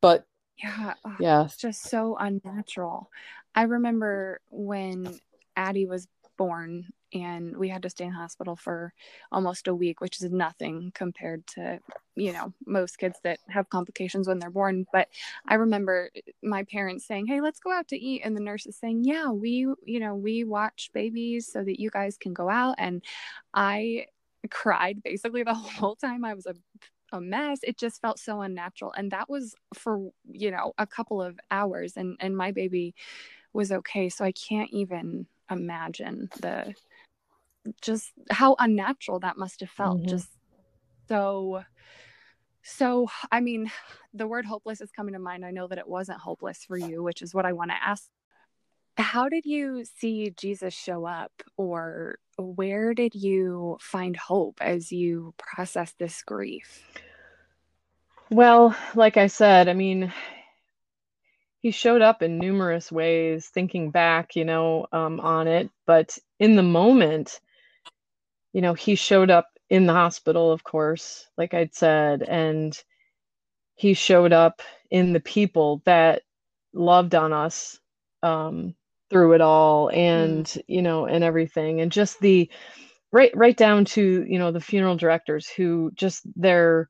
but 0.00 0.26
yeah 0.62 0.94
yeah. 1.20 1.44
it's 1.44 1.56
just 1.56 1.82
so 1.82 2.16
unnatural. 2.18 3.10
I 3.54 3.62
remember 3.62 4.40
when 4.50 5.18
addie 5.56 5.86
was 5.86 6.08
born 6.36 6.86
and 7.12 7.56
we 7.56 7.68
had 7.68 7.82
to 7.82 7.90
stay 7.90 8.04
in 8.04 8.12
hospital 8.12 8.54
for 8.54 8.92
almost 9.32 9.66
a 9.66 9.74
week 9.74 10.00
which 10.00 10.20
is 10.22 10.30
nothing 10.30 10.92
compared 10.94 11.44
to 11.46 11.80
you 12.14 12.32
know 12.32 12.52
most 12.66 12.98
kids 12.98 13.18
that 13.24 13.40
have 13.48 13.70
complications 13.70 14.28
when 14.28 14.38
they're 14.38 14.50
born. 14.50 14.86
But 14.92 15.08
i 15.46 15.54
remember 15.54 16.10
my 16.42 16.64
parents 16.64 17.06
saying 17.06 17.26
hey 17.26 17.40
let's 17.40 17.60
go 17.60 17.72
out 17.72 17.88
to 17.88 17.98
eat. 17.98 18.22
And 18.24 18.36
the 18.36 18.40
nurses 18.40 18.76
saying 18.76 19.04
yeah 19.04 19.30
we 19.30 19.66
you 19.84 20.00
know 20.00 20.14
we 20.14 20.44
watch 20.44 20.90
babies 20.92 21.50
so 21.50 21.62
that 21.62 21.80
you 21.80 21.90
guys 21.90 22.16
can 22.16 22.34
go 22.34 22.48
out. 22.48 22.76
And 22.78 23.02
i 23.54 24.06
cried 24.50 25.02
basically 25.02 25.42
the 25.42 25.54
whole 25.54 25.96
time. 25.96 26.24
I 26.24 26.34
was 26.34 26.46
a 26.46 26.54
a 27.12 27.20
mess 27.20 27.60
it 27.62 27.78
just 27.78 28.00
felt 28.00 28.18
so 28.18 28.40
unnatural 28.40 28.92
and 28.96 29.10
that 29.10 29.28
was 29.28 29.54
for 29.74 30.10
you 30.30 30.50
know 30.50 30.72
a 30.78 30.86
couple 30.86 31.22
of 31.22 31.38
hours 31.50 31.96
and 31.96 32.16
and 32.20 32.36
my 32.36 32.52
baby 32.52 32.94
was 33.52 33.72
okay 33.72 34.08
so 34.08 34.24
i 34.24 34.32
can't 34.32 34.70
even 34.70 35.26
imagine 35.50 36.28
the 36.40 36.74
just 37.80 38.12
how 38.30 38.54
unnatural 38.58 39.20
that 39.20 39.36
must 39.36 39.60
have 39.60 39.70
felt 39.70 39.98
mm-hmm. 39.98 40.08
just 40.08 40.28
so 41.08 41.62
so 42.62 43.08
i 43.32 43.40
mean 43.40 43.70
the 44.14 44.26
word 44.26 44.44
hopeless 44.44 44.80
is 44.80 44.90
coming 44.90 45.14
to 45.14 45.20
mind 45.20 45.44
i 45.44 45.50
know 45.50 45.66
that 45.66 45.78
it 45.78 45.88
wasn't 45.88 46.18
hopeless 46.18 46.64
for 46.64 46.76
you 46.76 47.02
which 47.02 47.22
is 47.22 47.34
what 47.34 47.46
i 47.46 47.52
want 47.52 47.70
to 47.70 47.76
ask 47.82 48.08
how 48.98 49.28
did 49.28 49.46
you 49.46 49.84
see 49.84 50.30
jesus 50.36 50.74
show 50.74 51.06
up 51.06 51.32
or 51.56 52.18
where 52.38 52.94
did 52.94 53.14
you 53.14 53.76
find 53.80 54.16
hope 54.16 54.58
as 54.60 54.92
you 54.92 55.34
process 55.36 55.92
this 55.98 56.22
grief? 56.22 56.84
Well, 58.30 58.76
like 58.94 59.16
I 59.16 59.26
said, 59.26 59.68
I 59.68 59.74
mean, 59.74 60.12
he 61.60 61.70
showed 61.70 62.02
up 62.02 62.22
in 62.22 62.38
numerous 62.38 62.92
ways, 62.92 63.48
thinking 63.48 63.90
back, 63.90 64.36
you 64.36 64.44
know, 64.44 64.86
um, 64.92 65.18
on 65.20 65.48
it. 65.48 65.70
But 65.86 66.16
in 66.38 66.54
the 66.54 66.62
moment, 66.62 67.40
you 68.52 68.60
know, 68.60 68.74
he 68.74 68.94
showed 68.94 69.30
up 69.30 69.48
in 69.68 69.86
the 69.86 69.92
hospital, 69.92 70.52
of 70.52 70.62
course, 70.62 71.26
like 71.36 71.54
I'd 71.54 71.74
said, 71.74 72.22
and 72.22 72.80
he 73.74 73.94
showed 73.94 74.32
up 74.32 74.62
in 74.90 75.12
the 75.12 75.20
people 75.20 75.82
that 75.84 76.22
loved 76.72 77.14
on 77.14 77.32
us 77.32 77.78
um, 78.22 78.74
through 79.10 79.32
it 79.32 79.40
all 79.40 79.90
and 79.90 80.44
mm. 80.44 80.62
you 80.66 80.82
know 80.82 81.06
and 81.06 81.24
everything. 81.24 81.80
And 81.80 81.92
just 81.92 82.20
the 82.20 82.50
right 83.12 83.32
right 83.34 83.56
down 83.56 83.84
to 83.86 84.24
you 84.28 84.38
know 84.38 84.52
the 84.52 84.60
funeral 84.60 84.96
directors 84.96 85.48
who 85.48 85.90
just 85.94 86.22
their 86.36 86.88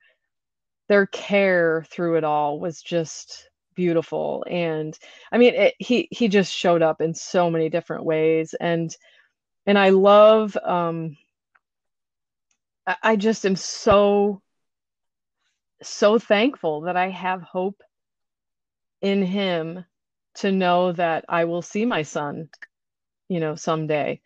their 0.88 1.06
care 1.06 1.84
through 1.90 2.16
it 2.16 2.24
all 2.24 2.58
was 2.60 2.82
just 2.82 3.48
beautiful. 3.74 4.44
And 4.48 4.98
i 5.32 5.38
mean 5.38 5.54
it, 5.54 5.74
he 5.78 6.08
he 6.10 6.28
just 6.28 6.52
showed 6.52 6.82
up 6.82 7.00
in 7.00 7.14
so 7.14 7.50
many 7.50 7.68
different 7.68 8.04
ways. 8.04 8.54
And 8.60 8.94
and 9.66 9.78
i 9.78 9.90
love 9.90 10.56
um 10.64 11.16
I, 12.86 12.96
I 13.02 13.16
just 13.16 13.46
am 13.46 13.54
so 13.54 14.42
so 15.82 16.18
thankful 16.18 16.80
that 16.82 16.96
i 16.96 17.08
have 17.08 17.42
hope 17.42 17.82
in 19.00 19.22
him 19.22 19.84
to 20.40 20.52
know 20.52 20.92
that 20.92 21.24
I 21.28 21.44
will 21.44 21.62
see 21.62 21.84
my 21.84 22.02
son, 22.02 22.48
you 23.28 23.40
know, 23.40 23.54
someday. 23.54 24.20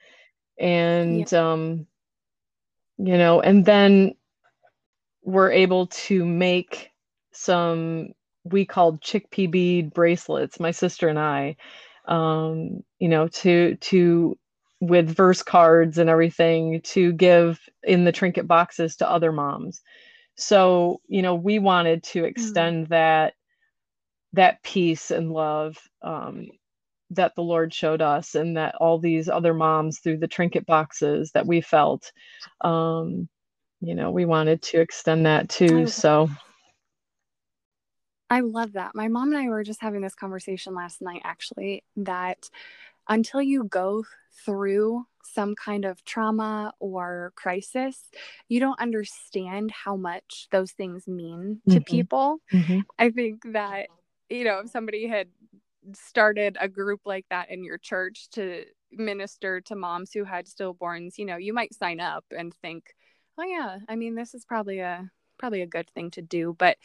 And, 0.58 1.30
yeah. 1.30 1.52
um, 1.52 1.86
you 2.98 3.16
know, 3.16 3.40
and 3.40 3.64
then 3.64 4.14
we're 5.22 5.52
able 5.52 5.86
to 5.86 6.24
make 6.24 6.90
some 7.32 8.12
we 8.44 8.64
called 8.64 9.00
chickpea 9.00 9.50
bead 9.50 9.94
bracelets, 9.94 10.58
my 10.58 10.72
sister 10.72 11.08
and 11.08 11.18
I, 11.18 11.56
um, 12.06 12.82
you 12.98 13.08
know, 13.08 13.28
to, 13.28 13.76
to, 13.76 14.36
with 14.80 15.08
verse 15.08 15.44
cards 15.44 15.96
and 15.96 16.10
everything 16.10 16.80
to 16.82 17.12
give 17.12 17.60
in 17.84 18.04
the 18.04 18.10
trinket 18.10 18.48
boxes 18.48 18.96
to 18.96 19.08
other 19.08 19.30
moms. 19.30 19.80
So, 20.34 21.00
you 21.06 21.22
know, 21.22 21.36
we 21.36 21.60
wanted 21.60 22.02
to 22.04 22.22
mm. 22.22 22.26
extend 22.26 22.86
mm. 22.86 22.88
that 22.90 23.34
that 24.32 24.62
peace 24.62 25.10
and 25.10 25.30
love 25.30 25.76
um, 26.02 26.48
that 27.10 27.34
the 27.34 27.42
Lord 27.42 27.74
showed 27.74 28.00
us, 28.00 28.34
and 28.34 28.56
that 28.56 28.74
all 28.76 28.98
these 28.98 29.28
other 29.28 29.54
moms 29.54 30.00
through 30.00 30.18
the 30.18 30.28
trinket 30.28 30.66
boxes 30.66 31.30
that 31.32 31.46
we 31.46 31.60
felt, 31.60 32.12
um, 32.62 33.28
you 33.80 33.94
know, 33.94 34.10
we 34.10 34.24
wanted 34.24 34.62
to 34.62 34.80
extend 34.80 35.26
that 35.26 35.48
too. 35.48 35.86
So. 35.86 36.28
I 38.30 38.40
love 38.40 38.72
that. 38.72 38.94
My 38.94 39.08
mom 39.08 39.34
and 39.34 39.36
I 39.36 39.48
were 39.50 39.62
just 39.62 39.82
having 39.82 40.00
this 40.00 40.14
conversation 40.14 40.74
last 40.74 41.02
night, 41.02 41.20
actually, 41.22 41.84
that 41.96 42.48
until 43.08 43.42
you 43.42 43.64
go 43.64 44.04
through 44.46 45.04
some 45.22 45.54
kind 45.54 45.84
of 45.84 46.02
trauma 46.04 46.72
or 46.78 47.32
crisis, 47.36 48.08
you 48.48 48.58
don't 48.58 48.80
understand 48.80 49.70
how 49.70 49.96
much 49.96 50.48
those 50.50 50.72
things 50.72 51.06
mean 51.06 51.60
to 51.68 51.76
mm-hmm. 51.76 51.82
people. 51.82 52.38
Mm-hmm. 52.50 52.80
I 52.98 53.10
think 53.10 53.42
that, 53.52 53.88
you 54.30 54.44
know, 54.44 54.60
if 54.60 54.70
somebody 54.70 55.06
had 55.08 55.28
started 55.94 56.56
a 56.60 56.68
group 56.68 57.00
like 57.04 57.26
that 57.30 57.50
in 57.50 57.64
your 57.64 57.78
church 57.78 58.28
to 58.30 58.64
minister 58.90 59.60
to 59.62 59.74
moms 59.74 60.12
who 60.12 60.24
had 60.24 60.46
stillborns, 60.46 61.18
you 61.18 61.24
know, 61.24 61.36
you 61.36 61.52
might 61.52 61.74
sign 61.74 62.00
up 62.00 62.24
and 62.36 62.54
think, 62.62 62.94
oh 63.38 63.44
yeah, 63.44 63.78
I 63.88 63.96
mean, 63.96 64.14
this 64.14 64.34
is 64.34 64.44
probably 64.44 64.80
a 64.80 65.10
probably 65.38 65.62
a 65.62 65.66
good 65.66 65.90
thing 65.94 66.10
to 66.12 66.22
do. 66.22 66.54
But 66.56 66.76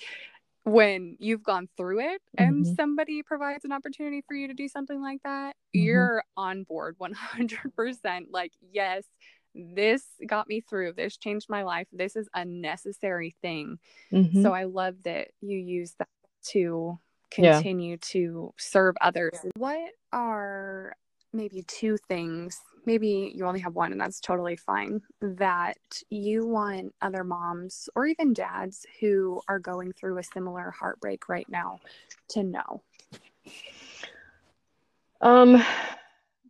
when 0.64 1.16
you've 1.20 1.44
gone 1.44 1.70
through 1.78 2.02
it 2.02 2.22
and 2.38 2.66
mm-hmm. 2.66 2.76
somebody 2.76 3.24
provides 3.24 3.64
an 3.64 3.72
opportunity 3.72 4.22
for 4.28 4.36
you 4.36 4.48
to 4.48 4.54
do 4.54 4.68
something 4.68 5.02
like 5.02 5.22
that, 5.24 5.52
mm-hmm. 5.52 5.86
you're 5.86 6.24
on 6.36 6.64
board 6.64 6.98
100%. 7.00 8.26
Like, 8.32 8.52
yes, 8.72 9.06
this 9.54 10.04
got 10.26 10.48
me 10.48 10.62
through. 10.62 10.94
This 10.94 11.18
changed 11.18 11.48
my 11.50 11.64
life. 11.64 11.88
This 11.92 12.16
is 12.16 12.28
a 12.34 12.44
necessary 12.46 13.36
thing. 13.42 13.78
Mm-hmm. 14.12 14.42
So 14.42 14.54
I 14.54 14.66
love 14.66 14.96
that 15.04 15.30
you 15.42 15.58
use 15.58 15.94
that 16.00 16.10
to 16.50 17.00
continue 17.32 17.92
yeah. 17.92 17.98
to 18.02 18.54
serve 18.58 18.96
others. 19.02 19.38
What 19.56 19.92
are 20.12 20.96
maybe 21.34 21.64
two 21.68 21.98
things 22.08 22.62
maybe 22.88 23.34
you 23.36 23.46
only 23.46 23.60
have 23.60 23.76
one 23.76 23.92
and 23.92 24.00
that's 24.00 24.20
totally 24.20 24.56
fine 24.56 25.02
that 25.22 25.78
you 26.10 26.48
want 26.48 26.96
other 27.02 27.24
moms 27.24 27.90
or 27.96 28.08
even 28.08 28.34
dads 28.34 28.86
who 29.00 29.42
are 29.48 29.60
going 29.60 29.92
through 29.92 30.18
a 30.18 30.24
similar 30.24 30.72
heartbreak 30.72 31.28
right 31.28 31.48
now 31.50 31.80
to 32.30 32.44
know 32.44 32.82
um 35.22 35.62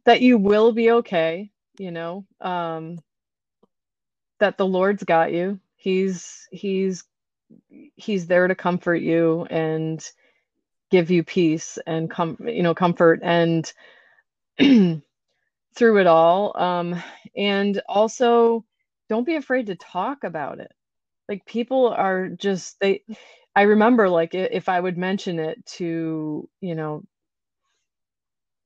that 0.06 0.22
you 0.22 0.38
will 0.38 0.72
be 0.72 0.92
okay 0.92 1.50
you 1.80 1.92
know 1.92 2.24
um 2.40 3.00
that 4.40 4.58
the 4.58 4.66
lord's 4.66 5.04
got 5.04 5.34
you 5.34 5.60
he's 5.76 6.48
he's 6.52 7.04
he's 7.96 8.28
there 8.28 8.48
to 8.48 8.56
comfort 8.56 9.02
you 9.02 9.46
and 9.50 10.12
give 10.90 11.12
you 11.12 11.24
peace 11.24 11.78
and 11.86 12.10
com 12.10 12.38
you 12.46 12.64
know 12.64 12.74
comfort 12.74 13.20
and 13.24 13.72
through 15.76 16.00
it 16.00 16.08
all. 16.08 16.58
Um, 16.58 17.02
and 17.36 17.82
also, 17.88 18.66
don't 19.10 19.26
be 19.26 19.36
afraid 19.36 19.68
to 19.68 19.76
talk 19.76 20.24
about 20.24 20.60
it. 20.60 20.72
Like 21.30 21.46
people 21.46 21.88
are 21.90 22.30
just 22.30 22.80
they. 22.80 23.04
I 23.56 23.64
remember 23.64 24.08
like 24.10 24.36
if 24.36 24.70
I 24.70 24.80
would 24.80 24.98
mention 24.98 25.40
it 25.40 25.66
to 25.78 26.48
you 26.62 26.76
know 26.76 27.04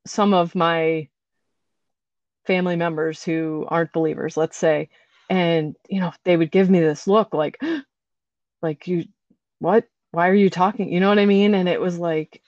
some 0.06 0.34
of 0.34 0.56
my 0.56 1.08
family 2.46 2.76
members 2.76 3.24
who 3.24 3.66
aren't 3.68 3.94
believers, 3.94 4.36
let's 4.38 4.58
say, 4.58 4.90
and 5.30 5.76
you 5.90 6.00
know 6.00 6.12
they 6.24 6.38
would 6.38 6.52
give 6.52 6.70
me 6.70 6.80
this 6.80 7.08
look 7.08 7.34
like, 7.34 7.60
like 8.62 8.88
you, 8.88 9.06
what? 9.60 9.86
Why 10.12 10.30
are 10.30 10.36
you 10.36 10.50
talking? 10.50 10.92
You 10.92 11.00
know 11.00 11.10
what 11.10 11.20
I 11.20 11.26
mean? 11.26 11.56
And 11.56 11.68
it 11.68 11.80
was 11.80 11.98
like, 11.98 12.42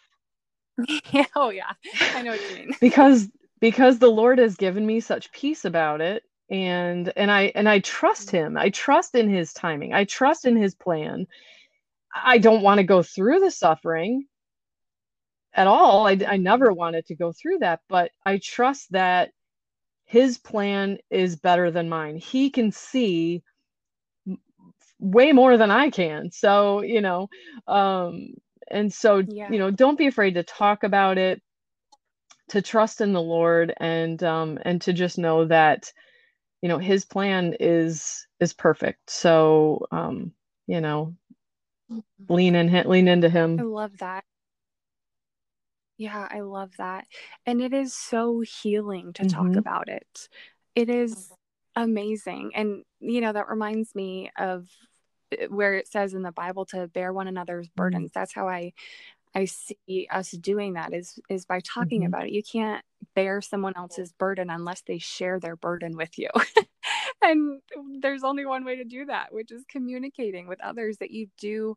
oh 1.35 1.49
yeah, 1.49 1.71
I 2.13 2.21
know 2.21 2.31
what 2.31 2.49
you 2.49 2.55
mean. 2.55 2.75
because 2.81 3.29
because 3.59 3.99
the 3.99 4.11
Lord 4.11 4.39
has 4.39 4.55
given 4.55 4.85
me 4.85 4.99
such 4.99 5.31
peace 5.31 5.65
about 5.65 6.01
it 6.01 6.23
and 6.49 7.11
and 7.15 7.31
I 7.31 7.51
and 7.55 7.67
I 7.69 7.79
trust 7.79 8.27
mm-hmm. 8.27 8.37
him. 8.37 8.57
I 8.57 8.69
trust 8.69 9.15
in 9.15 9.29
his 9.29 9.53
timing. 9.53 9.93
I 9.93 10.03
trust 10.05 10.45
in 10.45 10.55
his 10.55 10.75
plan. 10.75 11.27
I 12.13 12.37
don't 12.37 12.61
want 12.61 12.79
to 12.79 12.83
go 12.83 13.01
through 13.01 13.39
the 13.39 13.51
suffering 13.51 14.27
at 15.53 15.67
all. 15.67 16.07
I, 16.07 16.19
I 16.27 16.37
never 16.37 16.67
mm-hmm. 16.67 16.77
wanted 16.77 17.05
to 17.07 17.15
go 17.15 17.31
through 17.31 17.59
that, 17.59 17.81
but 17.89 18.11
I 18.25 18.37
trust 18.37 18.91
that 18.91 19.31
his 20.05 20.37
plan 20.37 20.97
is 21.09 21.35
better 21.35 21.71
than 21.71 21.89
mine. 21.89 22.17
He 22.17 22.49
can 22.49 22.71
see 22.71 23.41
way 25.03 25.31
more 25.33 25.57
than 25.57 25.69
I 25.69 25.89
can. 25.89 26.31
So, 26.31 26.81
you 26.81 27.01
know, 27.01 27.29
um, 27.67 28.29
and 28.69 28.91
so, 28.91 29.23
yeah. 29.27 29.51
you 29.51 29.59
know, 29.59 29.69
don't 29.69 29.97
be 29.97 30.07
afraid 30.07 30.35
to 30.35 30.43
talk 30.43 30.83
about 30.83 31.17
it 31.17 31.41
to 32.49 32.61
trust 32.61 33.01
in 33.01 33.13
the 33.13 33.21
Lord 33.21 33.73
and 33.77 34.21
um, 34.23 34.59
and 34.63 34.81
to 34.83 34.93
just 34.93 35.17
know 35.17 35.45
that 35.45 35.91
you 36.61 36.69
know 36.69 36.77
His 36.77 37.05
plan 37.05 37.55
is 37.59 38.27
is 38.39 38.53
perfect. 38.53 39.09
So 39.09 39.87
um, 39.91 40.33
you 40.67 40.81
know, 40.81 41.15
lean 42.29 42.55
in 42.55 42.87
lean 42.87 43.07
into 43.07 43.29
Him. 43.29 43.59
I 43.59 43.63
love 43.63 43.97
that. 43.99 44.23
Yeah, 45.97 46.27
I 46.29 46.41
love 46.41 46.71
that, 46.77 47.05
and 47.45 47.61
it 47.61 47.73
is 47.73 47.93
so 47.93 48.41
healing 48.61 49.13
to 49.13 49.23
mm-hmm. 49.23 49.47
talk 49.53 49.55
about 49.57 49.89
it. 49.89 50.29
It 50.75 50.89
is 50.89 51.31
amazing, 51.75 52.51
and 52.55 52.83
you 52.99 53.21
know 53.21 53.33
that 53.33 53.49
reminds 53.49 53.95
me 53.95 54.31
of 54.37 54.67
where 55.49 55.73
it 55.73 55.87
says 55.87 56.13
in 56.13 56.21
the 56.21 56.31
Bible 56.31 56.65
to 56.67 56.87
bear 56.87 57.13
one 57.13 57.27
another's 57.27 57.67
mm-hmm. 57.67 57.81
burdens. 57.81 58.11
That's 58.13 58.33
how 58.33 58.47
I 58.47 58.73
I 59.35 59.45
see 59.45 60.07
us 60.11 60.31
doing 60.31 60.73
that 60.73 60.93
is 60.93 61.19
is 61.29 61.45
by 61.45 61.59
talking 61.61 62.01
mm-hmm. 62.01 62.07
about 62.07 62.27
it. 62.27 62.33
You 62.33 62.43
can't 62.43 62.83
bear 63.15 63.41
someone 63.41 63.73
else's 63.75 64.11
burden 64.13 64.49
unless 64.49 64.81
they 64.81 64.99
share 64.99 65.39
their 65.39 65.55
burden 65.55 65.97
with 65.97 66.17
you. 66.17 66.29
and 67.21 67.61
there's 68.01 68.23
only 68.23 68.45
one 68.45 68.63
way 68.65 68.75
to 68.75 68.83
do 68.83 69.05
that, 69.05 69.33
which 69.33 69.51
is 69.51 69.63
communicating 69.69 70.47
with 70.47 70.63
others 70.63 70.97
that 70.97 71.11
you 71.11 71.27
do 71.37 71.75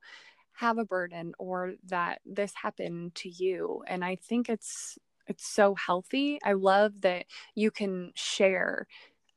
have 0.52 0.78
a 0.78 0.84
burden 0.84 1.32
or 1.38 1.74
that 1.84 2.20
this 2.24 2.52
happened 2.54 3.14
to 3.14 3.28
you. 3.28 3.82
And 3.86 4.04
I 4.04 4.16
think 4.16 4.48
it's 4.48 4.98
it's 5.26 5.46
so 5.46 5.74
healthy. 5.74 6.38
I 6.44 6.52
love 6.52 7.00
that 7.00 7.26
you 7.54 7.70
can 7.70 8.12
share 8.14 8.86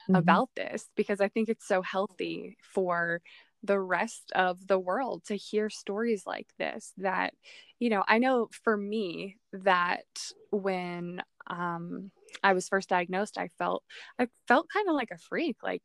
mm-hmm. 0.03 0.15
about 0.15 0.49
this 0.55 0.89
because 0.95 1.21
I 1.21 1.29
think 1.29 1.49
it's 1.49 1.67
so 1.67 1.82
healthy 1.82 2.58
for 2.62 3.21
the 3.63 3.79
rest 3.79 4.31
of 4.35 4.67
the 4.67 4.79
world 4.79 5.23
to 5.25 5.35
hear 5.35 5.69
stories 5.69 6.23
like 6.25 6.47
this 6.57 6.93
that 6.97 7.33
you 7.79 7.89
know 7.89 8.03
i 8.07 8.17
know 8.17 8.47
for 8.63 8.77
me 8.77 9.37
that 9.51 10.05
when 10.51 11.21
um 11.47 12.11
i 12.43 12.53
was 12.53 12.69
first 12.69 12.89
diagnosed 12.89 13.37
i 13.37 13.49
felt 13.57 13.83
i 14.17 14.27
felt 14.47 14.67
kind 14.71 14.87
of 14.87 14.95
like 14.95 15.11
a 15.11 15.17
freak 15.17 15.57
like 15.63 15.83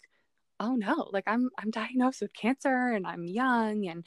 oh 0.61 0.77
no 0.77 1.09
like 1.13 1.25
i'm 1.27 1.51
i'm 1.59 1.71
diagnosed 1.71 2.21
with 2.21 2.33
cancer 2.33 2.93
and 2.93 3.07
i'm 3.07 3.27
young 3.27 3.87
and 3.87 4.05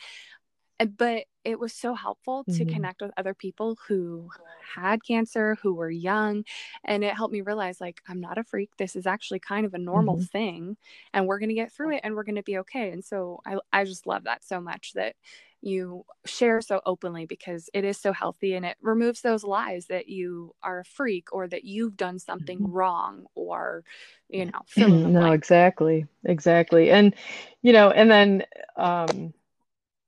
but 0.97 1.23
it 1.43 1.59
was 1.59 1.73
so 1.73 1.93
helpful 1.93 2.43
to 2.43 2.51
mm-hmm. 2.51 2.73
connect 2.73 3.01
with 3.01 3.11
other 3.17 3.33
people 3.33 3.77
who 3.87 4.29
had 4.75 5.03
cancer 5.03 5.57
who 5.61 5.73
were 5.73 5.89
young 5.89 6.43
and 6.83 7.03
it 7.03 7.15
helped 7.15 7.33
me 7.33 7.41
realize 7.41 7.79
like 7.79 8.01
i'm 8.07 8.19
not 8.19 8.37
a 8.37 8.43
freak 8.43 8.69
this 8.77 8.95
is 8.95 9.07
actually 9.07 9.39
kind 9.39 9.65
of 9.65 9.73
a 9.73 9.79
normal 9.79 10.15
mm-hmm. 10.15 10.25
thing 10.25 10.77
and 11.13 11.25
we're 11.25 11.39
going 11.39 11.49
to 11.49 11.55
get 11.55 11.71
through 11.71 11.95
it 11.95 12.01
and 12.03 12.15
we're 12.15 12.23
going 12.23 12.35
to 12.35 12.43
be 12.43 12.57
okay 12.57 12.91
and 12.91 13.03
so 13.03 13.39
I, 13.45 13.57
I 13.71 13.85
just 13.85 14.05
love 14.05 14.25
that 14.25 14.43
so 14.43 14.59
much 14.59 14.93
that 14.93 15.15
you 15.61 16.05
share 16.25 16.61
so 16.61 16.81
openly 16.85 17.25
because 17.25 17.69
it 17.73 17.83
is 17.83 17.97
so 17.97 18.13
healthy 18.13 18.53
and 18.53 18.65
it 18.65 18.77
removes 18.81 19.21
those 19.21 19.43
lies 19.43 19.87
that 19.87 20.07
you 20.07 20.53
are 20.61 20.79
a 20.79 20.85
freak 20.85 21.33
or 21.33 21.47
that 21.47 21.63
you've 21.63 21.97
done 21.97 22.19
something 22.19 22.59
mm-hmm. 22.59 22.71
wrong 22.71 23.25
or 23.33 23.83
you 24.29 24.45
know 24.45 24.61
no 24.87 25.31
exactly 25.31 26.05
exactly 26.25 26.91
and 26.91 27.15
you 27.63 27.73
know 27.73 27.89
and 27.89 28.11
then 28.11 28.43
um 28.75 29.33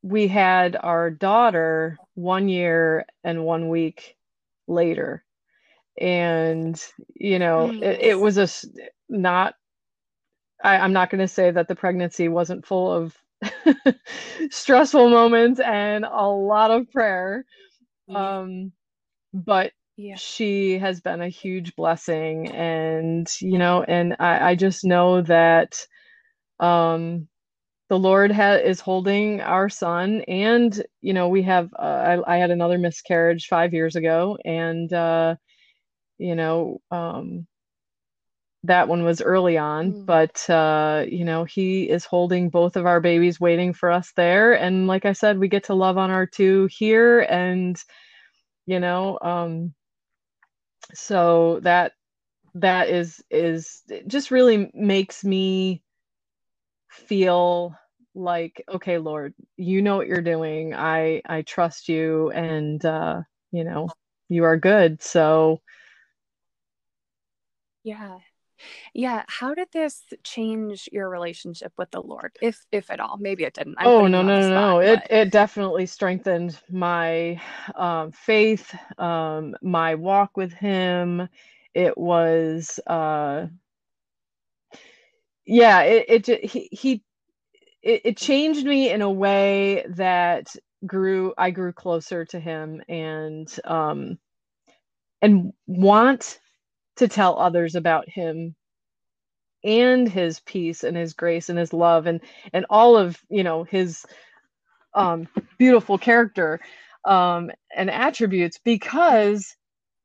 we 0.02 0.28
had 0.28 0.78
our 0.82 1.10
daughter 1.10 1.98
one 2.16 2.48
year 2.48 3.06
and 3.24 3.44
one 3.44 3.70
week 3.70 4.16
later 4.68 5.24
and 6.00 6.82
you 7.16 7.40
know 7.40 7.70
it, 7.70 8.00
it, 8.02 8.20
was 8.20 8.38
a 8.38 8.48
not 9.10 9.56
I, 10.64 10.78
i'm 10.78 10.94
not 10.94 11.10
going 11.10 11.20
to 11.20 11.28
say 11.28 11.52
that 11.52 11.68
the 11.68 11.76
pregnancy 11.76 12.28
wasn't 12.30 12.66
full 12.66 12.92
of 12.92 13.18
stressful 14.52 15.10
moments 15.10 15.60
and 15.60 16.06
a 16.06 16.28
lot 16.28 16.72
of 16.72 16.90
prayer 16.92 17.46
yeah. 18.08 18.40
um 18.40 18.72
but 19.34 19.74
yeah. 19.98 20.16
she 20.16 20.78
has 20.80 21.02
been 21.02 21.22
a 21.22 21.28
huge 21.30 21.76
blessing 21.76 22.50
and 22.52 23.30
you 23.42 23.58
know 23.58 23.84
and 23.84 24.16
i, 24.20 24.52
I 24.52 24.56
just 24.56 24.86
know 24.86 25.22
that 25.24 25.86
um 26.62 27.28
the 27.90 28.00
Lord 28.00 28.32
ha- 28.32 28.54
is 28.54 28.80
holding 28.80 29.42
our 29.42 29.68
son, 29.68 30.22
and 30.28 30.82
you 31.02 31.14
know 31.14 31.28
we 31.28 31.42
have. 31.44 31.74
Uh, 31.78 32.22
I, 32.28 32.36
I, 32.36 32.38
had 32.38 32.52
another 32.52 32.78
miscarriage 32.78 33.48
five 33.48 33.74
years 33.74 33.96
ago, 33.96 34.38
and 34.46 34.92
uh, 34.94 35.36
you 36.20 36.36
know 36.36 36.82
um, 36.92 37.48
that 38.64 38.88
one 38.88 39.04
was 39.04 39.22
early 39.22 39.58
on, 39.58 39.92
mm. 39.92 40.06
but 40.06 40.48
uh, 40.50 41.04
you 41.08 41.26
know 41.26 41.46
he 41.46 41.90
is 41.90 42.06
holding 42.06 42.50
both 42.50 42.76
of 42.76 42.86
our 42.86 43.02
babies, 43.02 43.40
waiting 43.40 43.74
for 43.74 43.92
us 43.92 44.12
there. 44.16 44.54
And 44.54 44.86
like 44.88 45.06
I 45.06 45.14
said, 45.14 45.40
we 45.40 45.48
get 45.48 45.66
to 45.66 45.74
love 45.74 45.98
on 45.98 46.12
our 46.12 46.28
two 46.28 46.70
here, 46.72 47.22
and 47.22 47.76
you 48.68 48.80
know, 48.80 49.18
um, 49.24 49.74
so 50.94 51.60
that 51.64 51.94
that 52.54 52.90
is 52.90 53.24
is 53.32 53.82
just 54.08 54.30
really 54.30 54.70
makes 54.76 55.24
me 55.24 55.82
feel 56.90 57.76
like 58.16 58.64
okay 58.68 58.98
lord 58.98 59.34
you 59.56 59.82
know 59.82 59.96
what 59.96 60.08
you're 60.08 60.22
doing 60.22 60.74
i 60.74 61.22
i 61.26 61.42
trust 61.44 61.88
you 61.88 62.32
and 62.32 62.84
uh 62.86 63.22
you 63.52 63.64
know 63.64 63.88
you 64.30 64.44
are 64.44 64.58
good 64.58 65.02
so 65.02 65.62
Yeah. 67.84 68.18
Yeah. 68.94 69.24
How 69.28 69.54
did 69.54 69.70
this 69.72 70.04
change 70.24 70.90
your 70.92 71.10
relationship 71.10 71.72
with 71.78 71.92
the 71.92 72.02
Lord? 72.02 72.36
If 72.42 72.66
if 72.72 72.92
at 72.92 73.00
all. 73.00 73.18
Maybe 73.18 73.44
it 73.44 73.54
didn't. 73.54 73.76
I'm 73.78 73.88
Oh 73.88 74.08
no 74.08 74.22
no 74.22 74.36
no 74.36 74.42
spot, 74.42 74.54
no! 74.54 74.80
It 74.80 75.00
it 75.10 75.32
definitely 75.32 75.86
strengthened 75.86 76.60
my 76.70 77.42
um, 77.76 78.12
faith, 78.12 78.76
um, 78.98 79.56
my 79.62 79.96
walk 79.96 80.36
with 80.36 80.54
Him. 80.54 81.30
It 81.74 81.98
was 81.98 82.80
uh, 82.88 83.48
yeah. 85.50 85.82
It 85.84 86.30
it 86.30 86.46
he 86.46 86.70
he 86.72 87.04
it, 87.84 88.02
it 88.06 88.18
changed 88.18 88.66
me 88.66 88.92
in 88.92 89.02
a 89.04 89.12
way 89.12 89.86
that 89.92 90.48
grew 90.86 91.34
I 91.38 91.52
grew 91.52 91.74
closer 91.74 92.26
to 92.26 92.40
Him 92.40 92.82
and 92.90 93.54
um 93.66 94.20
and 95.22 95.54
want 95.68 96.40
to 96.98 97.08
tell 97.08 97.40
others 97.40 97.76
about 97.76 98.10
Him 98.10 98.56
and 99.64 100.10
His 100.10 100.40
peace 100.42 100.84
and 100.84 100.98
His 100.98 101.14
grace 101.14 101.50
and 101.50 101.60
His 101.60 101.74
love 101.74 102.08
and 102.08 102.22
and 102.54 102.66
all 102.70 102.98
of 102.98 103.18
you 103.30 103.44
know 103.44 103.64
His 103.64 104.06
um, 104.96 105.28
beautiful 105.60 106.00
character 106.00 106.62
um, 107.06 107.52
and 107.76 107.92
attributes 107.92 108.60
because 108.64 109.56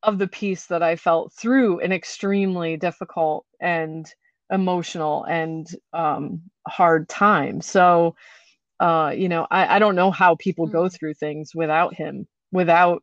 of 0.05 0.19
the 0.19 0.29
peace 0.29 0.67
that 0.69 0.85
I 0.85 0.97
felt 0.97 1.35
through 1.35 1.81
an 1.81 1.93
extremely 1.93 2.79
difficult 2.79 3.47
and 3.61 4.07
emotional 4.51 5.25
and 5.25 5.67
um, 5.93 6.43
hard 6.67 7.09
time. 7.09 7.61
So, 7.61 8.17
uh, 8.81 9.13
you 9.17 9.29
know, 9.29 9.47
I, 9.51 9.77
I 9.77 9.79
don't 9.79 9.97
know 9.97 10.11
how 10.11 10.37
people 10.37 10.67
go 10.67 10.89
Mm. 10.89 10.91
through 10.91 11.15
things 11.15 11.55
without 11.55 11.95
him, 11.95 12.27
without 12.53 13.03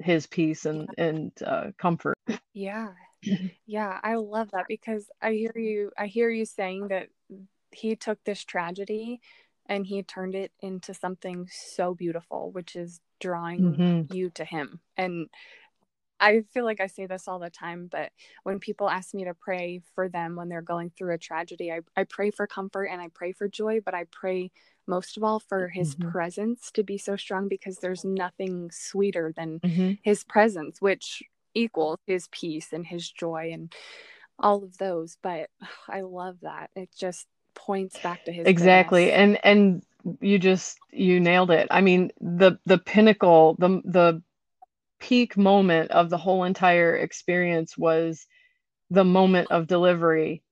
his 0.00 0.26
peace 0.26 0.66
and 0.66 0.88
and 0.98 1.32
uh, 1.44 1.68
comfort. 1.78 2.16
yeah. 2.54 2.88
Yeah, 3.66 4.00
I 4.02 4.16
love 4.16 4.50
that 4.52 4.66
because 4.68 5.10
I 5.22 5.32
hear 5.32 5.52
you 5.56 5.92
I 5.98 6.06
hear 6.06 6.30
you 6.30 6.44
saying 6.46 6.88
that 6.88 7.08
he 7.72 7.96
took 7.96 8.22
this 8.24 8.44
tragedy 8.44 9.20
and 9.66 9.86
he 9.86 10.02
turned 10.02 10.34
it 10.36 10.52
into 10.60 10.94
something 10.94 11.48
so 11.50 11.94
beautiful, 11.94 12.50
which 12.52 12.76
is 12.76 13.00
drawing 13.20 13.78
hmm 13.78 14.06
you 14.08 14.30
to 14.32 14.44
him. 14.44 14.80
And 14.96 15.28
I 16.20 16.42
feel 16.52 16.64
like 16.64 16.80
I 16.80 16.86
say 16.88 17.06
this 17.06 17.28
all 17.28 17.38
the 17.38 17.50
time, 17.50 17.88
but 17.90 18.10
when 18.44 18.60
people 18.60 18.88
ask 18.90 19.14
me 19.14 19.24
to 19.24 19.34
pray 19.34 19.82
for 19.94 20.08
them 20.08 20.36
when 20.36 20.48
they're 20.48 20.62
going 20.62 20.90
through 20.90 21.14
a 21.14 21.18
tragedy, 21.18 21.72
I, 21.72 21.80
I 21.96 22.04
pray 22.04 22.30
for 22.30 22.46
comfort 22.46 22.86
and 22.86 23.00
I 23.00 23.08
pray 23.14 23.32
for 23.32 23.48
joy, 23.48 23.80
but 23.84 23.94
I 23.94 24.04
pray 24.10 24.50
most 24.86 25.16
of 25.16 25.24
all 25.24 25.40
for 25.40 25.68
his 25.68 25.94
hmm 25.94 26.10
presence 26.10 26.70
to 26.72 26.82
be 26.84 26.98
so 26.98 27.16
strong 27.16 27.48
because 27.48 27.78
there's 27.78 28.04
nothing 28.04 28.70
sweeter 28.72 29.32
than 29.36 29.60
hmm 29.64 29.92
his 30.02 30.24
presence, 30.24 30.80
which 30.80 31.22
equals 31.54 31.98
his 32.06 32.28
peace 32.32 32.68
and 32.72 32.86
his 32.86 33.10
joy 33.10 33.50
and 33.52 33.72
all 34.38 34.64
of 34.64 34.78
those. 34.78 35.18
But 35.22 35.50
I 35.88 36.02
love 36.02 36.38
that. 36.42 36.70
It 36.76 36.90
just 36.98 37.26
points 37.54 37.98
back 38.00 38.24
to 38.24 38.32
his 38.32 38.46
Exactly. 38.48 39.04
goodness. 39.06 39.12
And 39.12 39.38
and 39.44 39.82
you 40.20 40.38
just 40.38 40.78
you 40.92 41.20
nailed 41.20 41.50
it. 41.52 41.68
I 41.70 41.82
mean, 41.82 42.12
the 42.20 42.58
the 42.66 42.78
pinnacle, 42.78 43.56
the 43.58 43.82
the 43.84 44.22
peak 45.00 45.36
moment 45.36 45.90
of 45.92 46.10
the 46.10 46.18
whole 46.18 46.44
entire 46.44 46.96
experience 46.96 47.76
was 47.78 48.26
the 48.90 49.04
moment 49.04 49.50
of 49.50 49.66
delivery. 49.66 50.42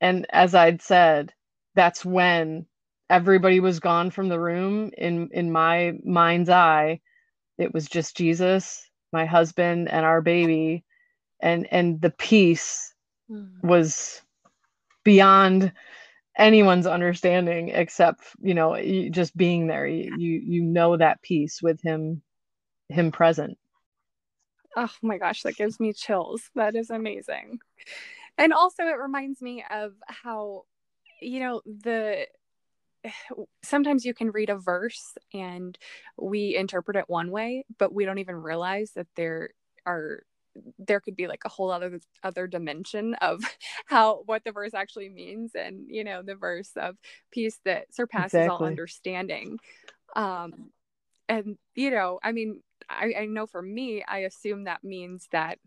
And 0.00 0.26
as 0.32 0.54
I'd 0.54 0.82
said, 0.82 1.32
that's 1.74 2.04
when 2.04 2.66
everybody 3.10 3.60
was 3.60 3.80
gone 3.80 4.10
from 4.10 4.28
the 4.28 4.40
room 4.40 4.90
in 4.98 5.28
in 5.32 5.52
my 5.52 5.94
mind's 6.04 6.50
eye. 6.50 7.00
It 7.58 7.74
was 7.74 7.88
just 7.88 8.16
Jesus, 8.16 8.88
my 9.12 9.26
husband, 9.26 9.90
and 9.90 10.04
our 10.06 10.22
baby. 10.22 10.84
And 11.40 11.68
and 11.72 12.00
the 12.00 12.10
peace 12.10 12.94
Mm. 13.30 13.62
was 13.62 14.22
beyond 15.04 15.72
anyone's 16.38 16.86
understanding 16.86 17.68
except 17.70 18.20
you 18.40 18.54
know 18.54 18.80
just 19.10 19.36
being 19.36 19.66
there 19.66 19.86
you, 19.86 20.10
you 20.14 20.40
you 20.44 20.62
know 20.62 20.96
that 20.96 21.22
peace 21.22 21.60
with 21.62 21.80
him 21.82 22.22
him 22.88 23.12
present 23.12 23.58
Oh 24.76 24.90
my 25.02 25.18
gosh, 25.18 25.42
that 25.42 25.56
gives 25.56 25.78
me 25.78 25.92
chills. 25.92 26.50
That 26.54 26.74
is 26.74 26.90
amazing. 26.90 27.60
And 28.38 28.52
also, 28.52 28.84
it 28.84 28.98
reminds 28.98 29.42
me 29.42 29.64
of 29.70 29.92
how, 30.06 30.64
you 31.20 31.40
know, 31.40 31.60
the 31.66 32.26
sometimes 33.62 34.04
you 34.04 34.14
can 34.14 34.30
read 34.30 34.50
a 34.50 34.56
verse 34.56 35.16
and 35.34 35.76
we 36.16 36.56
interpret 36.56 36.96
it 36.96 37.04
one 37.08 37.30
way, 37.30 37.64
but 37.78 37.92
we 37.92 38.04
don't 38.04 38.18
even 38.18 38.36
realize 38.36 38.92
that 38.92 39.08
there 39.16 39.50
are 39.86 40.22
there 40.78 41.00
could 41.00 41.16
be 41.16 41.26
like 41.26 41.42
a 41.44 41.48
whole 41.48 41.70
other 41.70 41.98
other 42.22 42.46
dimension 42.46 43.14
of 43.14 43.42
how 43.86 44.22
what 44.26 44.44
the 44.44 44.52
verse 44.52 44.74
actually 44.74 45.08
means 45.08 45.52
and 45.54 45.86
you 45.88 46.04
know 46.04 46.22
the 46.22 46.34
verse 46.34 46.70
of 46.76 46.96
peace 47.30 47.58
that 47.64 47.92
surpasses 47.94 48.48
all 48.48 48.62
understanding 48.64 49.58
um 50.14 50.70
and 51.28 51.56
you 51.74 51.90
know 51.90 52.20
i 52.22 52.32
mean 52.32 52.60
I, 52.92 53.22
I 53.22 53.26
know 53.26 53.46
for 53.46 53.62
me 53.62 54.04
i 54.08 54.18
assume 54.20 54.64
that 54.64 54.84
means 54.84 55.28
that 55.32 55.58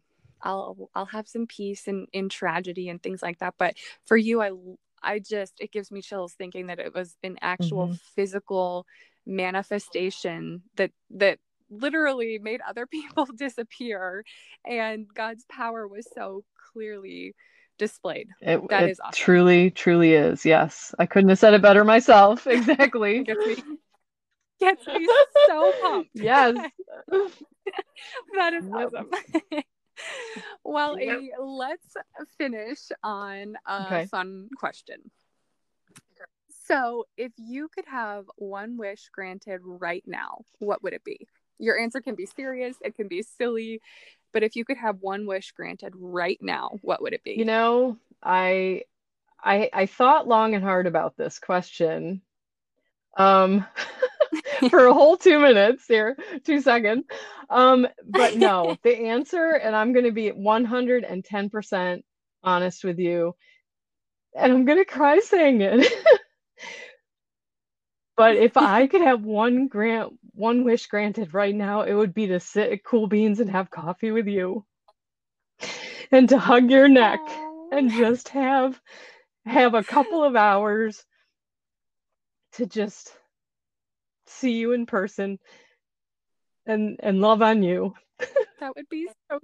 i'll 0.41 0.89
i'll 0.95 1.05
have 1.07 1.27
some 1.27 1.47
peace 1.47 1.87
in 1.87 2.07
in 2.13 2.29
tragedy 2.29 2.89
and 2.89 3.01
things 3.01 3.21
like 3.21 3.39
that. 3.39 3.55
But 3.57 3.75
for 4.05 4.17
you 4.17 4.41
i 4.41 4.51
i 5.03 5.19
just 5.19 5.53
it 5.59 5.71
gives 5.71 5.91
me 5.91 6.01
chills 6.01 6.33
thinking 6.33 6.67
that 6.67 6.79
it 6.79 6.93
was 6.93 7.15
an 7.23 7.37
actual 7.41 7.87
hmm 7.87 7.93
physical 8.15 8.85
manifestation 9.25 10.63
that 10.77 10.91
that 11.11 11.39
literally 11.69 12.39
made 12.39 12.61
other 12.67 12.85
people 12.97 13.25
disappear. 13.37 14.23
And 14.65 15.07
god's 15.13 15.45
power 15.49 15.87
was 15.87 16.07
so 16.13 16.43
clearly 16.73 17.35
displayed. 17.77 18.29
It 18.41 18.61
that 18.69 18.85
it 18.85 18.89
is 18.91 18.99
awesome. 18.99 19.17
truly 19.17 19.71
truly 19.71 20.13
is. 20.13 20.45
Yes. 20.45 20.93
I 20.99 21.05
couldn't 21.05 21.29
have 21.29 21.39
said 21.39 21.53
it 21.53 21.61
better 21.61 21.83
myself. 21.83 22.47
Exactly 22.47 23.25
gets 24.59 24.85
me 24.87 25.07
so 25.47 25.73
pumped? 25.81 26.09
Yes. 26.13 26.57
That 28.37 28.53
is 28.53 28.65
yep. 28.65 28.89
awesome. 28.93 29.09
Well 30.65 30.99
yep. 30.99 31.17
Amy 31.17 31.31
let's 31.39 31.95
finish 32.37 32.79
on 33.01 33.55
a 33.65 33.85
okay. 33.85 34.05
fun 34.07 34.49
question. 34.57 35.09
So 36.67 37.05
if 37.15 37.31
you 37.37 37.69
could 37.73 37.85
have 37.85 38.25
one 38.35 38.77
wish 38.77 39.09
granted 39.13 39.61
right 39.63 40.03
now 40.05 40.39
what 40.59 40.83
would 40.83 40.91
it 40.93 41.03
be? 41.05 41.27
Your 41.59 41.79
answer 41.79 42.01
can 42.01 42.15
be 42.15 42.25
serious 42.25 42.75
it 42.81 42.95
can 42.95 43.07
be 43.07 43.21
silly 43.21 43.79
but 44.33 44.43
if 44.43 44.57
you 44.57 44.65
could 44.65 44.77
have 44.77 44.97
one 44.99 45.25
wish 45.25 45.53
granted 45.53 45.93
right 45.95 46.39
now 46.41 46.71
what 46.81 47.01
would 47.01 47.13
it 47.13 47.23
be? 47.23 47.35
you 47.37 47.45
know 47.45 47.97
i 48.21 48.81
i 49.41 49.69
i 49.71 49.85
thought 49.85 50.27
long 50.27 50.55
and 50.55 50.63
hard 50.63 50.87
about 50.87 51.15
this 51.15 51.39
question. 51.39 52.21
Um 53.15 53.65
for 54.69 54.85
a 54.85 54.93
whole 54.93 55.17
two 55.17 55.39
minutes 55.39 55.85
here, 55.87 56.17
two 56.45 56.61
seconds. 56.61 57.05
Um, 57.49 57.87
but 58.05 58.35
no, 58.35 58.77
the 58.83 59.07
answer, 59.07 59.51
and 59.51 59.75
I'm 59.75 59.93
going 59.93 60.05
to 60.05 60.11
be 60.11 60.31
110% 60.31 62.03
honest 62.43 62.83
with 62.83 62.99
you, 62.99 63.35
and 64.35 64.51
I'm 64.51 64.65
going 64.65 64.77
to 64.77 64.85
cry 64.85 65.19
saying 65.19 65.61
it. 65.61 65.87
but 68.17 68.35
if 68.35 68.57
I 68.57 68.87
could 68.87 69.01
have 69.01 69.23
one 69.23 69.67
grant, 69.67 70.13
one 70.33 70.63
wish 70.63 70.87
granted 70.87 71.33
right 71.33 71.55
now, 71.55 71.81
it 71.81 71.93
would 71.93 72.13
be 72.13 72.27
to 72.27 72.39
sit 72.39 72.71
at 72.71 72.83
Cool 72.83 73.07
Beans 73.07 73.39
and 73.39 73.49
have 73.49 73.69
coffee 73.69 74.11
with 74.11 74.27
you, 74.27 74.65
and 76.11 76.29
to 76.29 76.37
hug 76.37 76.69
your 76.69 76.87
neck, 76.87 77.19
and 77.71 77.91
just 77.91 78.29
have 78.29 78.79
have 79.45 79.75
a 79.75 79.83
couple 79.83 80.23
of 80.23 80.35
hours 80.35 81.05
to 82.53 82.65
just 82.65 83.15
see 84.27 84.53
you 84.53 84.71
in 84.71 84.85
person 84.85 85.39
and 86.65 86.99
and 87.01 87.21
love 87.21 87.41
on 87.41 87.63
you. 87.63 87.93
that 88.59 88.75
would 88.75 88.89
be 88.89 89.07
so 89.29 89.39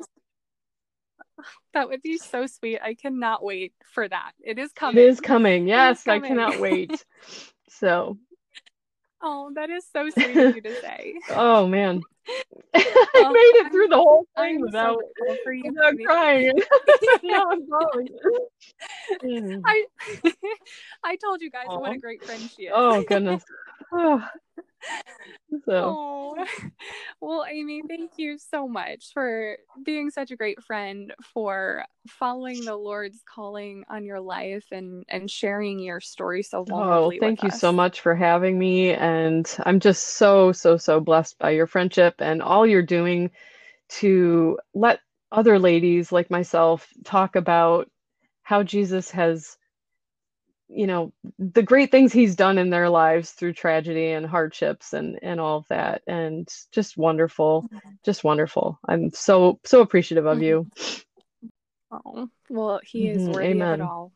that 1.74 1.90
would 1.90 2.02
be 2.02 2.18
so 2.18 2.46
sweet 2.46 2.80
i 2.84 2.94
cannot 2.94 3.44
wait 3.44 3.74
for 3.94 4.08
that 4.08 4.32
it 4.42 4.60
is 4.60 4.72
coming 4.74 5.04
is 5.04 5.20
coming. 5.20 5.68
Yes, 5.68 6.08
I 6.08 6.16
coming 6.16 6.30
cannot 6.30 6.60
wait. 6.60 7.06
So, 7.74 8.18
oh 9.24 9.52
that 9.56 9.70
is 9.70 9.86
so 9.92 10.10
sweet 10.14 10.38
of 10.38 10.56
you 10.56 10.62
to 10.62 10.76
say 10.82 11.16
oh 11.30 11.66
man. 11.68 12.02
I 12.76 13.32
made 13.32 13.60
it 13.60 13.66
i'm 13.66 13.72
through 13.72 13.88
the 13.88 13.96
whole 13.96 14.28
i 14.36 14.42
thing 14.42 14.56
am 14.56 14.62
without 14.62 15.00
for 15.44 15.54
you 15.54 15.72
without 15.72 15.96
crying. 16.06 16.62
now 17.24 17.46
I'm. 17.50 17.62
Mm. 19.24 19.62
I 19.66 19.86
I 21.04 21.16
told 21.16 21.42
you 21.42 21.50
guys 21.50 21.68
what 21.68 21.94
a 21.94 21.98
great 21.98 22.24
friend 22.24 22.50
she 22.56 22.64
is. 22.64 22.74
Oh 22.76 23.04
goodness. 23.04 23.44
Oh, 23.92 24.24
so 25.66 25.84
oh, 25.86 26.46
well, 27.22 27.46
Amy, 27.50 27.82
thank 27.88 28.12
you 28.18 28.38
so 28.38 28.68
much 28.68 29.12
for 29.14 29.58
being 29.84 30.10
such 30.10 30.32
a 30.32 30.36
great 30.36 30.62
friend, 30.64 31.14
for 31.34 31.86
following 32.08 32.66
the 32.66 32.76
Lord's 32.76 33.22
calling 33.28 33.84
on 33.90 34.04
your 34.04 34.20
life 34.20 34.66
and 34.72 35.06
and 35.10 35.30
sharing 35.30 35.80
your 35.80 36.00
story 36.00 36.44
so 36.44 36.66
oh, 36.72 37.12
thank 37.20 37.44
you 37.44 37.52
so 37.52 37.72
much 37.72 38.02
for 38.02 38.16
having 38.16 38.58
me 38.58 38.92
and 38.94 39.56
I'm 39.66 39.80
just 39.80 40.04
so 40.16 40.52
so 40.52 40.78
so 40.78 41.00
blessed 41.00 41.38
by 41.38 41.52
your 41.52 41.68
friendship 41.68 42.16
and 42.20 42.42
all 42.42 42.66
you're 42.66 42.82
doing 42.82 43.30
to 43.90 44.58
let 44.74 45.00
other 45.32 45.60
ladies 45.60 46.12
like 46.12 46.30
myself 46.32 46.88
talk 47.04 47.36
about 47.36 47.90
how 48.44 48.64
Jesus 48.64 49.12
has 49.12 49.58
you 50.74 50.88
know 50.88 51.12
the 51.38 51.64
great 51.64 51.92
things 51.92 52.14
he's 52.14 52.36
done 52.36 52.58
in 52.58 52.70
their 52.70 52.90
lives 52.90 53.32
through 53.32 53.54
tragedy 53.54 54.12
and 54.12 54.26
hardships 54.26 54.94
and 54.94 55.20
and 55.22 55.40
all 55.40 55.58
of 55.58 55.68
that 55.68 56.02
and 56.08 56.48
just 56.72 56.98
wonderful 56.98 57.64
mm-hmm. 57.64 57.90
just 58.04 58.24
wonderful 58.24 58.80
i'm 58.88 59.12
so 59.12 59.60
so 59.64 59.82
appreciative 59.82 60.26
of 60.26 60.42
you 60.42 60.68
oh 61.92 62.30
well 62.50 62.80
he 62.84 63.10
is 63.10 63.22
mm-hmm. 63.22 63.32
worthy 63.34 63.48
Amen. 63.48 63.74
of 63.74 63.80
it 63.80 63.84
all 63.84 64.12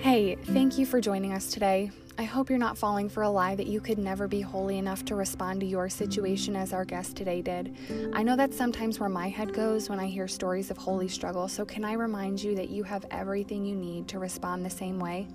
Hey, 0.00 0.36
thank 0.36 0.78
you 0.78 0.86
for 0.86 0.98
joining 0.98 1.34
us 1.34 1.52
today. 1.52 1.90
I 2.20 2.24
hope 2.24 2.50
you're 2.50 2.58
not 2.58 2.76
falling 2.76 3.08
for 3.08 3.22
a 3.22 3.30
lie 3.30 3.54
that 3.54 3.66
you 3.66 3.80
could 3.80 3.96
never 3.96 4.28
be 4.28 4.42
holy 4.42 4.76
enough 4.76 5.06
to 5.06 5.14
respond 5.14 5.60
to 5.60 5.66
your 5.66 5.88
situation 5.88 6.54
as 6.54 6.74
our 6.74 6.84
guest 6.84 7.16
today 7.16 7.40
did. 7.40 7.74
I 8.12 8.22
know 8.22 8.36
that's 8.36 8.58
sometimes 8.58 9.00
where 9.00 9.08
my 9.08 9.30
head 9.30 9.54
goes 9.54 9.88
when 9.88 9.98
I 9.98 10.06
hear 10.06 10.28
stories 10.28 10.70
of 10.70 10.76
holy 10.76 11.08
struggle, 11.08 11.48
so 11.48 11.64
can 11.64 11.82
I 11.82 11.94
remind 11.94 12.42
you 12.42 12.54
that 12.56 12.68
you 12.68 12.82
have 12.82 13.06
everything 13.10 13.64
you 13.64 13.74
need 13.74 14.06
to 14.08 14.18
respond 14.18 14.66
the 14.66 14.68
same 14.68 14.98
way? 14.98 15.28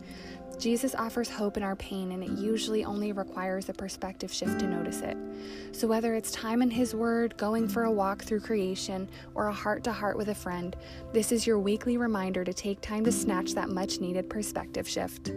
Jesus 0.60 0.94
offers 0.94 1.28
hope 1.28 1.58
in 1.58 1.64
our 1.64 1.76
pain, 1.76 2.12
and 2.12 2.24
it 2.24 2.30
usually 2.30 2.86
only 2.86 3.14
requires 3.14 3.68
a 3.68 3.74
perspective 3.74 4.32
shift 4.32 4.60
to 4.60 4.68
notice 4.68 5.02
it. 5.02 5.18
So, 5.72 5.88
whether 5.88 6.14
it's 6.14 6.30
time 6.30 6.62
in 6.62 6.70
His 6.70 6.94
Word, 6.94 7.36
going 7.36 7.68
for 7.68 7.86
a 7.86 7.92
walk 7.92 8.22
through 8.22 8.42
creation, 8.42 9.10
or 9.34 9.48
a 9.48 9.54
heart 9.54 9.84
to 9.86 9.92
heart 9.92 10.18
with 10.18 10.30
a 10.30 10.36
friend, 10.36 10.76
this 11.14 11.32
is 11.32 11.48
your 11.48 11.58
weekly 11.58 11.98
reminder 11.98 12.44
to 12.44 12.54
take 12.54 12.80
time 12.80 13.04
to 13.06 13.12
snatch 13.12 13.54
that 13.56 13.70
much 13.70 14.00
needed 14.00 14.30
perspective 14.30 14.88
shift. 14.88 15.32